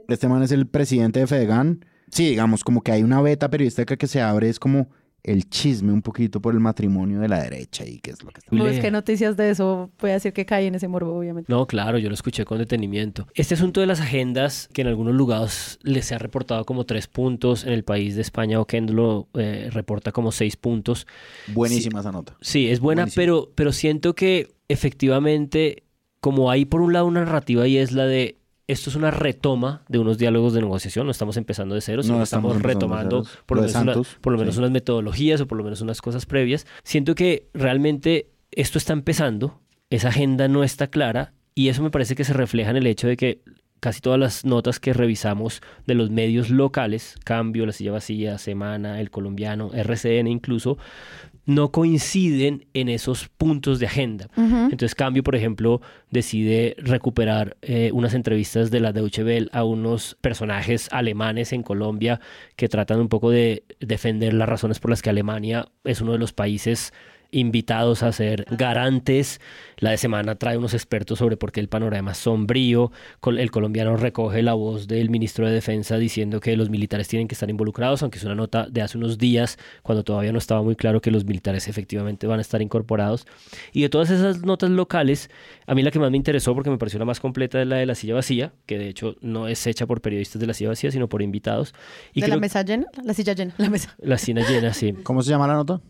[0.07, 1.83] este man es el presidente de Fedegan.
[2.09, 4.89] Sí, digamos, como que hay una beta periodística que se abre, es como
[5.23, 8.39] el chisme un poquito por el matrimonio de la derecha y qué es lo que
[8.39, 11.15] está Como Le- es que noticias de eso puede decir que cae en ese morbo,
[11.17, 11.51] obviamente.
[11.53, 13.27] No, claro, yo lo escuché con detenimiento.
[13.35, 17.07] Este asunto de las agendas, que en algunos lugares les se ha reportado como tres
[17.07, 21.05] puntos, en el país de España Oquendo lo eh, reporta como seis puntos.
[21.47, 22.35] Buenísima esa nota.
[22.41, 23.21] Sí, es buena, Buenísimo.
[23.21, 25.83] pero, pero siento que efectivamente,
[26.19, 28.37] como hay por un lado una narrativa y es la de
[28.71, 32.17] esto es una retoma de unos diálogos de negociación, no estamos empezando de cero, sino
[32.17, 34.59] No estamos retomando por lo, menos, una- Santos, por lo menos sí.
[34.59, 36.65] unas metodologías o por lo menos unas cosas previas.
[36.83, 39.59] Siento que realmente esto está empezando,
[39.89, 43.07] esa agenda no está clara y eso me parece que se refleja en el hecho
[43.07, 43.41] de que
[43.79, 49.01] casi todas las notas que revisamos de los medios locales, Cambio, La Silla Vacía, Semana,
[49.01, 50.77] El Colombiano, RCN incluso,
[51.55, 54.29] no coinciden en esos puntos de agenda.
[54.35, 60.17] Entonces Cambio, por ejemplo, decide recuperar eh, unas entrevistas de la Deutsche Welle a unos
[60.21, 62.19] personajes alemanes en Colombia
[62.55, 66.19] que tratan un poco de defender las razones por las que Alemania es uno de
[66.19, 66.93] los países
[67.31, 69.39] invitados a ser garantes.
[69.77, 72.91] La de semana trae unos expertos sobre por qué el panorama es sombrío.
[73.25, 77.33] El colombiano recoge la voz del ministro de Defensa diciendo que los militares tienen que
[77.33, 80.75] estar involucrados, aunque es una nota de hace unos días, cuando todavía no estaba muy
[80.75, 83.25] claro que los militares efectivamente van a estar incorporados.
[83.71, 85.29] Y de todas esas notas locales,
[85.65, 87.77] a mí la que más me interesó, porque me pareció la más completa, es la
[87.77, 90.69] de la silla vacía, que de hecho no es hecha por periodistas de la silla
[90.69, 91.73] vacía, sino por invitados.
[92.13, 92.87] Y ¿De la mesa llena?
[93.03, 93.95] La silla llena, la mesa.
[93.99, 94.93] la silla llena, sí.
[95.03, 95.81] ¿Cómo se llama la nota?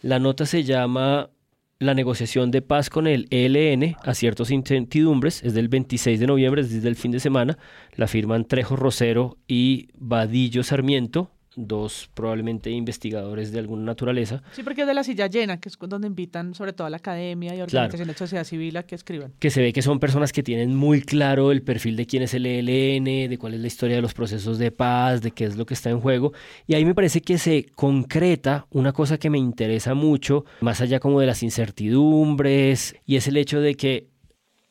[0.00, 1.30] La nota se llama
[1.80, 5.42] La negociación de paz con el ELN a ciertas incertidumbres.
[5.42, 7.58] Es del 26 de noviembre, es desde el fin de semana.
[7.96, 11.32] La firman Trejo Rosero y Vadillo Sarmiento,
[11.66, 15.76] dos probablemente investigadores de alguna naturaleza, Sí, porque es de la silla llena, que es
[15.78, 19.32] donde invitan sobre todo a la academia y organizaciones de sociedad civil a que escriban.
[19.38, 22.34] que se ve que son personas que tienen muy claro el perfil de quién es
[22.34, 25.56] el ELN, de cuál es la historia de los procesos de paz, de qué es
[25.56, 26.32] lo que está en juego.
[26.66, 31.00] Y ahí me parece que se concreta una cosa que me interesa mucho, más allá
[31.00, 34.08] como de las incertidumbres, y es el hecho de que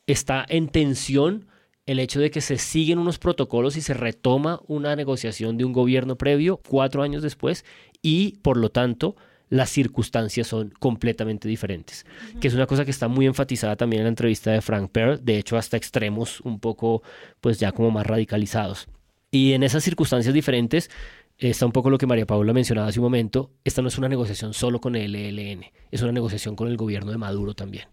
[0.06, 1.47] está en tensión
[1.88, 5.72] el hecho de que se siguen unos protocolos y se retoma una negociación de un
[5.72, 7.64] gobierno previo cuatro años después
[8.02, 9.16] y por lo tanto
[9.48, 12.04] las circunstancias son completamente diferentes,
[12.42, 15.24] que es una cosa que está muy enfatizada también en la entrevista de Frank Pearl,
[15.24, 17.02] de hecho hasta extremos un poco
[17.40, 18.86] pues ya como más radicalizados.
[19.30, 20.90] Y en esas circunstancias diferentes
[21.38, 24.08] está un poco lo que María Paula mencionaba hace un momento, esta no es una
[24.08, 27.84] negociación solo con el ELN, es una negociación con el gobierno de Maduro también.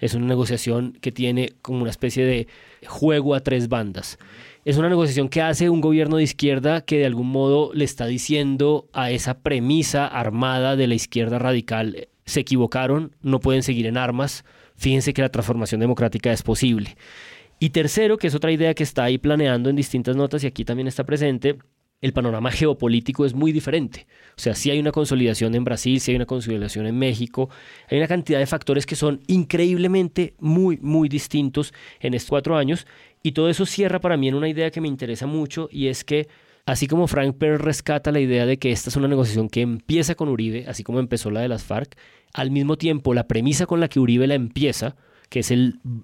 [0.00, 2.48] Es una negociación que tiene como una especie de
[2.86, 4.18] juego a tres bandas.
[4.64, 8.06] Es una negociación que hace un gobierno de izquierda que de algún modo le está
[8.06, 13.98] diciendo a esa premisa armada de la izquierda radical, se equivocaron, no pueden seguir en
[13.98, 14.44] armas,
[14.74, 16.96] fíjense que la transformación democrática es posible.
[17.58, 20.64] Y tercero, que es otra idea que está ahí planeando en distintas notas y aquí
[20.64, 21.56] también está presente,
[22.00, 24.06] el panorama geopolítico es muy diferente.
[24.36, 27.48] O sea, si hay una consolidación en Brasil, si hay una consolidación en México,
[27.90, 32.86] hay una cantidad de factores que son increíblemente muy, muy distintos en estos cuatro años.
[33.22, 36.04] Y todo eso cierra para mí en una idea que me interesa mucho y es
[36.04, 36.28] que
[36.66, 40.14] así como Frank Perr rescata la idea de que esta es una negociación que empieza
[40.14, 41.96] con Uribe, así como empezó la de las FARC,
[42.34, 44.96] al mismo tiempo la premisa con la que Uribe la empieza,
[45.28, 45.52] que es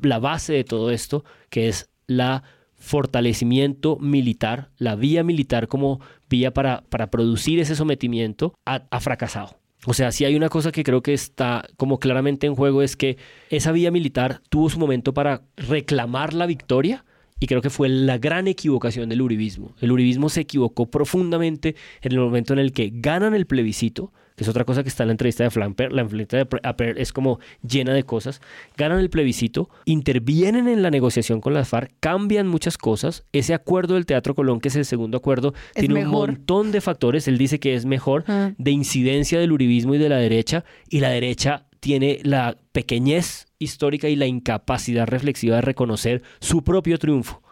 [0.03, 2.43] la base de todo esto, que es la
[2.83, 9.57] fortalecimiento militar, la vía militar como vía para, para producir ese sometimiento, ha, fracasado.
[9.87, 12.97] O sea, si hay una cosa que creo que está como claramente en juego es
[12.97, 13.19] que
[13.51, 17.05] esa vía militar tuvo su momento para reclamar la victoria,
[17.39, 19.75] y creo que fue la gran equivocación del uribismo.
[19.81, 24.13] El uribismo se equivocó profundamente en el momento en el que ganan el plebiscito,
[24.43, 25.93] que es otra cosa que está en la entrevista de Flamper.
[25.93, 28.41] La entrevista de Aper es como llena de cosas.
[28.77, 33.25] Ganan el plebiscito, intervienen en la negociación con las FARC, cambian muchas cosas.
[33.33, 37.29] Ese acuerdo del Teatro Colón, que es el segundo acuerdo, tiene un montón de factores.
[37.29, 38.51] Él dice que es mejor ah.
[38.59, 44.09] de incidencia del uribismo y de la derecha, y la derecha tiene la pequeñez histórica
[44.09, 47.43] y la incapacidad reflexiva de reconocer su propio triunfo.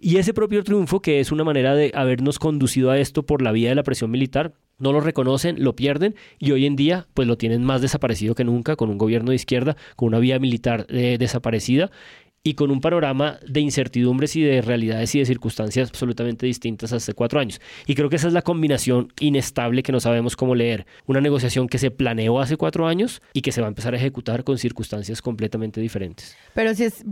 [0.00, 3.52] Y ese propio triunfo, que es una manera de habernos conducido a esto por la
[3.52, 7.26] vía de la presión militar, no lo reconocen, lo pierden y hoy en día pues
[7.28, 10.86] lo tienen más desaparecido que nunca con un gobierno de izquierda, con una vía militar
[10.88, 11.90] eh, desaparecida
[12.46, 17.12] y con un panorama de incertidumbres y de realidades y de circunstancias absolutamente distintas hace
[17.12, 17.60] cuatro años.
[17.86, 20.86] Y creo que esa es la combinación inestable que no sabemos cómo leer.
[21.06, 23.96] Una negociación que se planeó hace cuatro años y que se va a empezar a
[23.96, 26.36] ejecutar con circunstancias completamente diferentes.
[26.54, 27.04] Pero si es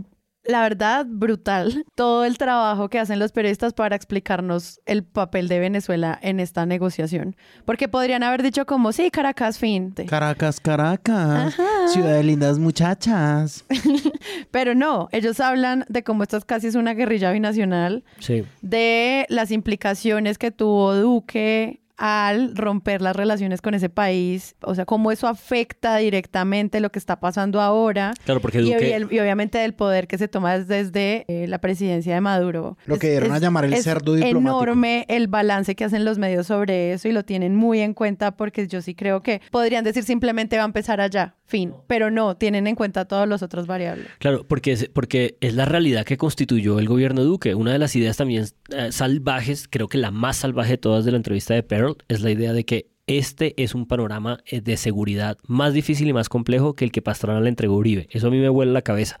[0.45, 5.59] la verdad, brutal todo el trabajo que hacen los periodistas para explicarnos el papel de
[5.59, 7.35] Venezuela en esta negociación.
[7.65, 9.93] Porque podrían haber dicho como, sí, Caracas, fin.
[10.07, 11.55] Caracas, Caracas,
[11.87, 13.65] ciudad de lindas muchachas.
[14.51, 18.43] Pero no, ellos hablan de cómo esto casi es una guerrilla binacional, sí.
[18.61, 24.85] de las implicaciones que tuvo Duque al romper las relaciones con ese país, o sea,
[24.85, 28.13] cómo eso afecta directamente lo que está pasando ahora.
[28.25, 28.73] Claro, porque y,
[29.19, 32.77] obviamente del poder que se toma desde eh, la presidencia de Maduro.
[32.85, 34.39] Lo que dieron a llamar el cerdo diplomático.
[34.39, 37.93] Es enorme el balance que hacen los medios sobre eso y lo tienen muy en
[37.93, 42.11] cuenta porque yo sí creo que podrían decir simplemente va a empezar allá, fin, pero
[42.11, 44.07] no, tienen en cuenta todos los otros variables.
[44.19, 47.55] Claro, porque es, porque es la realidad que constituyó el gobierno Duque.
[47.55, 51.11] Una de las ideas también eh, salvajes, creo que la más salvaje de todas de
[51.11, 54.77] la entrevista de Perry es la idea de que este es un panorama eh, de
[54.77, 58.07] seguridad más difícil y más complejo que el que Pastrana le entregó Uribe.
[58.09, 59.19] Eso a mí me vuela la cabeza.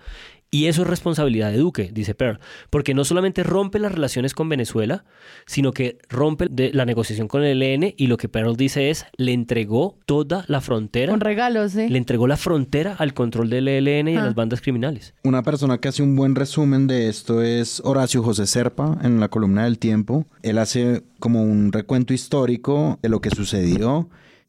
[0.55, 2.39] Y eso es responsabilidad de Duque, dice Pearl,
[2.69, 5.03] porque no solamente rompe las relaciones con Venezuela,
[5.45, 9.33] sino que rompe la negociación con el ELN y lo que Pearl dice es, le
[9.33, 11.11] entregó toda la frontera.
[11.11, 11.89] Con regalos, sí.
[11.89, 15.13] Le entregó la frontera al control del ELN y de las bandas criminales.
[15.25, 19.27] Una persona que hace un buen resumen de esto es Horacio José Serpa en la
[19.27, 20.25] columna del tiempo.
[20.41, 24.07] Él hace como un recuento histórico de lo que sucedió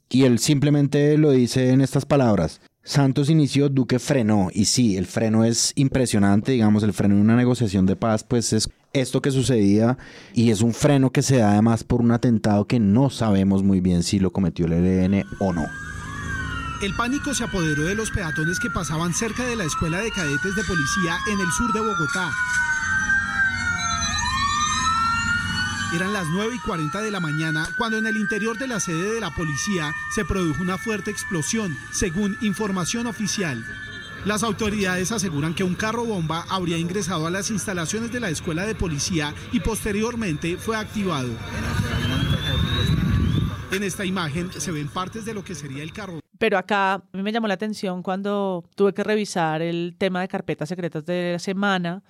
[0.09, 2.61] y él simplemente lo dice en estas palabras.
[2.87, 4.49] Santos inició, Duque frenó.
[4.55, 8.53] Y sí, el freno es impresionante, digamos, el freno en una negociación de paz, pues
[8.53, 9.99] es esto que sucedía
[10.33, 13.81] y es un freno que se da además por un atentado que no sabemos muy
[13.81, 15.67] bien si lo cometió el ELN o no.
[16.81, 20.55] El pánico se apoderó de los peatones que pasaban cerca de la escuela de cadetes
[20.55, 22.31] de policía en el sur de Bogotá.
[25.95, 29.15] Eran las 9 y 40 de la mañana cuando en el interior de la sede
[29.15, 33.65] de la policía se produjo una fuerte explosión, según información oficial.
[34.25, 38.67] Las autoridades aseguran que un carro bomba habría ingresado a las instalaciones de la escuela
[38.67, 41.29] de policía y posteriormente fue activado.
[43.71, 46.19] En esta imagen se ven partes de lo que sería el carro.
[46.39, 50.29] Pero acá a mí me llamó la atención cuando tuve que revisar el tema de
[50.29, 52.03] carpetas secretas de la semana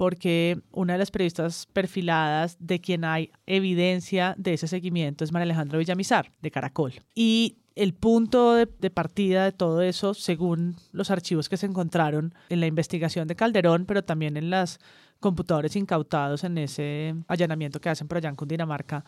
[0.00, 5.42] porque una de las periodistas perfiladas de quien hay evidencia de ese seguimiento es María
[5.42, 6.94] Alejandra Villamizar, de Caracol.
[7.14, 12.60] Y el punto de, partida de todo eso, según los archivos que se encontraron en
[12.60, 14.78] la investigación de Calderón, pero también en los
[15.20, 19.04] computadores incautados en ese allanamiento que hacen por allá en Cundinamarca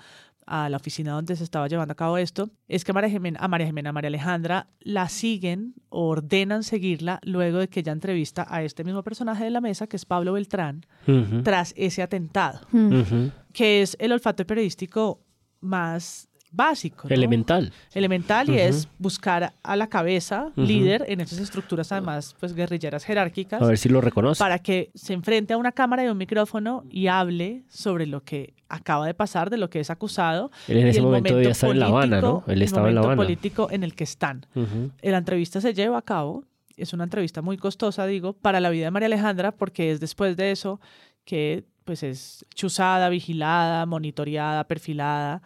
[0.47, 3.49] a la oficina donde se estaba llevando a cabo esto, es que María Jimena, a
[3.49, 8.47] María Jimena, a María Alejandra, la siguen o ordenan seguirla luego de que ella entrevista
[8.49, 10.85] a este mismo personaje de la mesa, que es Pablo Beltrán,
[11.45, 12.61] tras ese atentado,
[13.53, 15.21] que es el olfato periodístico
[15.61, 17.09] más básico.
[17.09, 17.14] ¿no?
[17.14, 17.72] Elemental.
[17.94, 20.62] elemental y es buscar a la cabeza, Ujú.
[20.66, 24.38] líder en esas estructuras además pues guerrilleras jerárquicas A ver si lo reconoce.
[24.38, 28.55] para que se enfrente a una cámara y un micrófono y hable sobre lo que
[28.68, 30.50] acaba de pasar, de lo que es acusado.
[30.68, 32.53] Él en ese el momento debía estar en La Habana, político- ¿no?
[32.53, 33.22] Él el estaba en La momento Habana.
[33.26, 34.46] político en el que están.
[34.55, 34.90] Ujú.
[35.03, 36.44] La entrevista se lleva a cabo,
[36.76, 40.36] es una entrevista muy costosa, digo, para la vida de María Alejandra, porque es después
[40.36, 40.80] de eso
[41.24, 45.42] que pues es chuzada, vigilada, monitoreada, perfilada,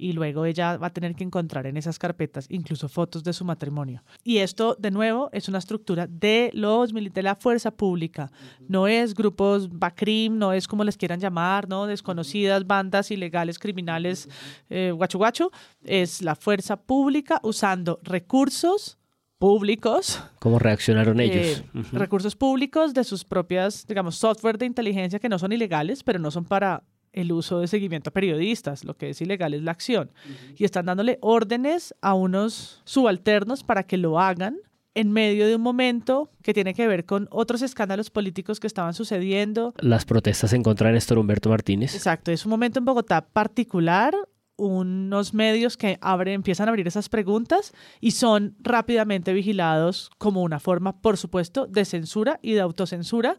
[0.00, 3.44] y luego ella va a tener que encontrar en esas carpetas incluso fotos de su
[3.44, 4.02] matrimonio.
[4.24, 8.30] Y esto, de nuevo, es una estructura de los de la fuerza pública.
[8.68, 11.86] No es grupos BACRIM, no es como les quieran llamar, ¿no?
[11.86, 14.28] Desconocidas bandas ilegales, criminales,
[14.68, 15.50] eh, guacho guacho.
[15.84, 18.96] Es la fuerza pública usando recursos
[19.38, 21.62] públicos ¿Cómo reaccionaron ellos?
[21.74, 21.96] eh, Ujú.
[21.96, 26.30] recursos públicos de sus propias, digamos, software de inteligencia que no son ilegales, pero no
[26.30, 26.82] son para
[27.12, 28.84] el uso de seguimiento a periodistas.
[28.84, 30.10] Lo que es ilegal es la acción.
[30.56, 34.58] Y están dándole órdenes a unos subalternos para que lo hagan
[34.94, 38.94] en medio de un momento que tiene que ver con otros escándalos políticos que estaban
[38.94, 39.74] sucediendo.
[39.78, 41.94] Las protestas en contra de Néstor Humberto Martínez.
[41.94, 44.14] Exacto, es un momento en Bogotá particular,
[44.56, 50.60] unos medios que abren, empiezan a abrir esas preguntas y son rápidamente vigilados como una
[50.60, 53.38] forma, por supuesto, de censura y de autocensura,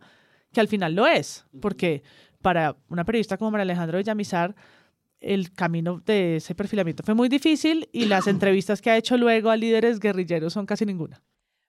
[0.51, 2.03] que al final lo es, porque
[2.41, 4.55] para una periodista como María Alejandra Villamizar,
[5.19, 9.49] el camino de ese perfilamiento fue muy difícil y las entrevistas que ha hecho luego
[9.49, 11.21] a líderes guerrilleros son casi ninguna.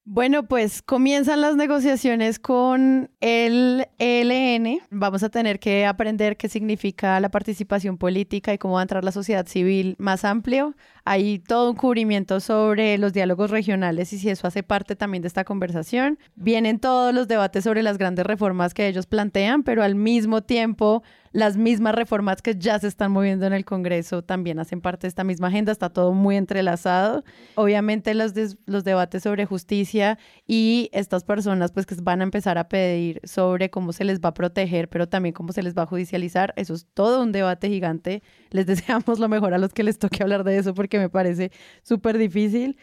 [0.04, 4.80] Bueno, pues comienzan las negociaciones con el ELN.
[4.90, 9.04] Vamos a tener que aprender qué significa la participación política y cómo va a entrar
[9.04, 10.74] la sociedad civil más amplio.
[11.04, 15.28] Hay todo un cubrimiento sobre los diálogos regionales y si eso hace parte también de
[15.28, 16.18] esta conversación.
[16.34, 21.04] Vienen todos los debates sobre las grandes reformas que ellos plantean, pero al mismo tiempo
[21.32, 25.08] las mismas reformas que ya se están moviendo en el Congreso también hacen parte de
[25.08, 27.24] esta misma agenda, está todo muy entrelazado.
[27.54, 28.32] Obviamente los,
[28.66, 33.70] los debates sobre justicia y estas personas pues que van a empezar a pedir sobre
[33.70, 36.74] cómo se les va a proteger, pero también cómo se les va a judicializar, eso
[36.74, 38.22] es todo un debate gigante.
[38.50, 41.50] Les deseamos lo mejor a los que les toque hablar de eso porque me parece
[41.82, 42.76] súper difícil.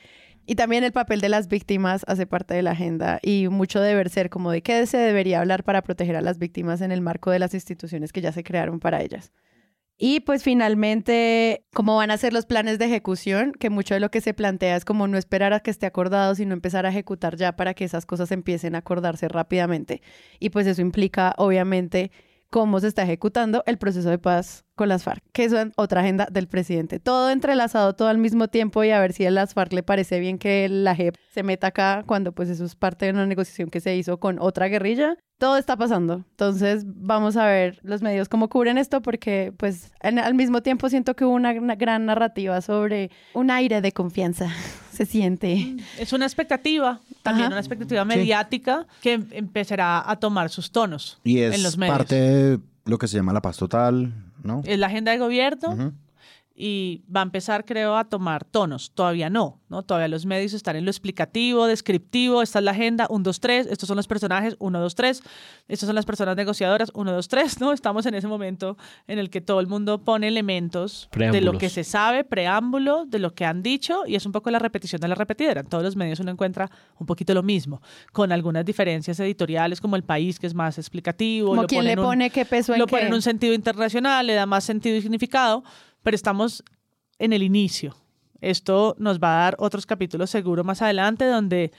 [0.49, 4.09] Y también el papel de las víctimas hace parte de la agenda y mucho deber
[4.09, 7.29] ser como de qué se debería hablar para proteger a las víctimas en el marco
[7.29, 9.31] de las instituciones que ya se crearon para ellas.
[9.95, 14.09] Y pues finalmente, cómo van a ser los planes de ejecución, que mucho de lo
[14.09, 17.35] que se plantea es como no esperar a que esté acordado, sino empezar a ejecutar
[17.35, 20.01] ya para que esas cosas empiecen a acordarse rápidamente.
[20.39, 22.09] Y pues eso implica, obviamente,
[22.49, 26.27] cómo se está ejecutando el proceso de paz con las FARC, que es otra agenda
[26.31, 26.99] del presidente.
[26.99, 30.19] Todo entrelazado, todo al mismo tiempo y a ver si a las FARC le parece
[30.19, 33.69] bien que la JEP se meta acá cuando pues eso es parte de una negociación
[33.69, 35.17] que se hizo con otra guerrilla.
[35.37, 36.25] Todo está pasando.
[36.31, 40.89] Entonces vamos a ver los medios cómo cubren esto porque pues en- al mismo tiempo
[40.89, 44.47] siento que hubo una, una gran narrativa sobre un aire de confianza.
[44.99, 45.77] Se siente.
[45.97, 47.53] Es una expectativa, también Ajá.
[47.53, 51.97] una expectativa mediática que em- empezará a tomar sus tonos Y en es los medios.
[51.97, 54.61] parte de lo que se llama la paz total, ¿no?
[54.65, 55.93] Es la agenda de gobierno.
[56.61, 58.91] Y va a empezar, creo, a tomar tonos.
[58.93, 59.83] Todavía no, ¿no?
[59.83, 62.41] Todavía los medios están en lo explicativo, descriptivo.
[62.41, 63.67] Esta es la agenda, 1, 2, 3.
[63.67, 65.23] Estos son los personajes, 1, 2, 3.
[65.69, 67.71] Estas son las personas negociadoras, 1, 2, 3, ¿no?
[67.71, 68.75] Estamos en ese momento
[69.07, 73.19] en el que todo el mundo pone elementos de lo que se sabe, preámbulo, de
[73.19, 75.61] lo que han dicho, y es un poco la repetición de la repetidera.
[75.61, 77.81] En todos los medios uno encuentra un poquito lo mismo,
[78.11, 81.51] con algunas diferencias editoriales, como El País, que es más explicativo.
[81.51, 82.91] Como lo quien le en un- pone qué peso en lo qué.
[82.91, 85.63] pone en un sentido internacional, le da más sentido y significado,
[86.03, 86.63] pero estamos
[87.17, 87.95] en el inicio.
[88.41, 91.71] Esto nos va a dar otros capítulos seguro más adelante donde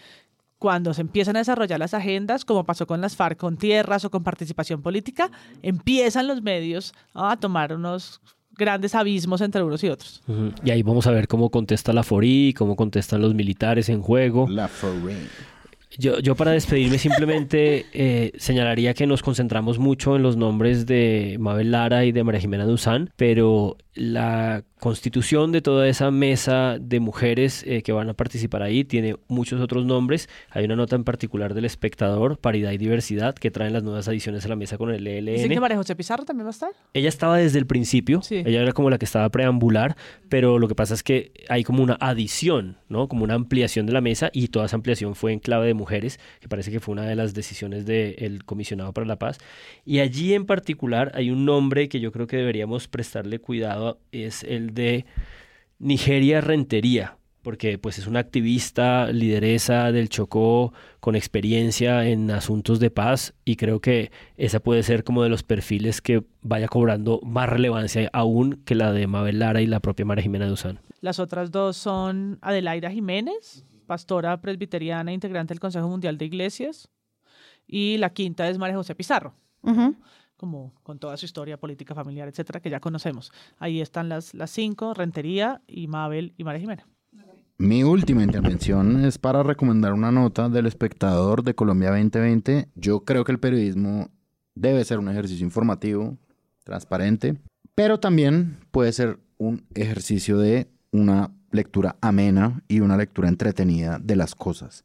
[0.59, 4.11] cuando se empiezan a desarrollar las agendas, como pasó con las FARC, con tierras o
[4.11, 5.31] con participación política,
[5.63, 10.23] empiezan los medios a tomar unos grandes abismos entre unos y otros.
[10.63, 14.47] Y ahí vamos a ver cómo contesta la FORI, cómo contestan los militares en juego.
[14.49, 15.29] La foreign.
[15.99, 21.37] Yo, yo para despedirme simplemente eh, señalaría que nos concentramos mucho en los nombres de
[21.41, 27.01] Mabel Lara y de María Jimena Duzán, pero la constitución de toda esa mesa de
[27.01, 30.29] mujeres eh, que van a participar ahí tiene muchos otros nombres.
[30.51, 34.45] Hay una nota en particular del espectador, Paridad y Diversidad, que traen las nuevas adiciones
[34.47, 35.61] a la mesa con el Dicen que ELN.
[35.61, 36.71] María José Pizarro también va a estar.
[36.95, 38.37] Ella estaba desde el principio, Sí.
[38.37, 39.97] ella era como la que estaba preambular,
[40.29, 43.09] pero lo que pasa es que hay como una adición, ¿no?
[43.09, 46.21] Como una ampliación de la mesa y toda esa ampliación fue en clave de mujeres,
[46.41, 49.39] que parece que fue una de las decisiones del comisionado para la paz.
[49.85, 54.45] Y allí en particular hay un nombre que yo creo que deberíamos prestarle cuidado, es
[54.45, 55.07] el de
[55.79, 62.91] Nigeria Rentería porque pues es una activista, lideresa del Chocó con experiencia en asuntos de
[62.91, 67.49] paz y creo que esa puede ser como de los perfiles que vaya cobrando más
[67.49, 70.81] relevancia aún que la de Mabel Lara y la propia María Jimena Duzán.
[71.01, 76.89] Las otras dos son Adelaida Jiménez, pastora presbiteriana integrante del Consejo Mundial de Iglesias,
[77.67, 79.35] y la quinta es María José Pizarro.
[80.37, 83.33] como con toda su historia política, familiar, etcétera, que ya conocemos.
[83.59, 86.87] Ahí están las, las cinco, Rentería y Mabel y María Jimena.
[87.59, 92.69] Mi última intervención es para recomendar una nota del espectador de Colombia 2020.
[92.77, 94.09] Yo creo que el periodismo
[94.55, 96.17] debe ser un ejercicio informativo,
[96.63, 97.41] transparente,
[97.75, 104.17] pero también puede ser un ejercicio de una lectura amena y una lectura entretenida de
[104.17, 104.85] las cosas.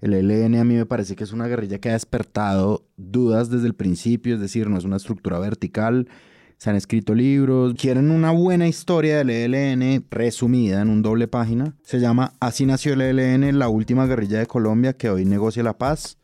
[0.00, 3.66] El ELN a mí me parece que es una guerrilla que ha despertado dudas desde
[3.66, 6.08] el principio, es decir, no es una estructura vertical,
[6.56, 11.74] se han escrito libros, quieren una buena historia del ELN resumida en un doble página.
[11.82, 15.78] Se llama Así nació el ELN, la última guerrilla de Colombia que hoy negocia la
[15.78, 16.18] paz,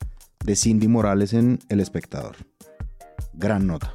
[0.45, 2.37] de Cindy Morales en El Espectador.
[3.32, 3.95] Gran nota.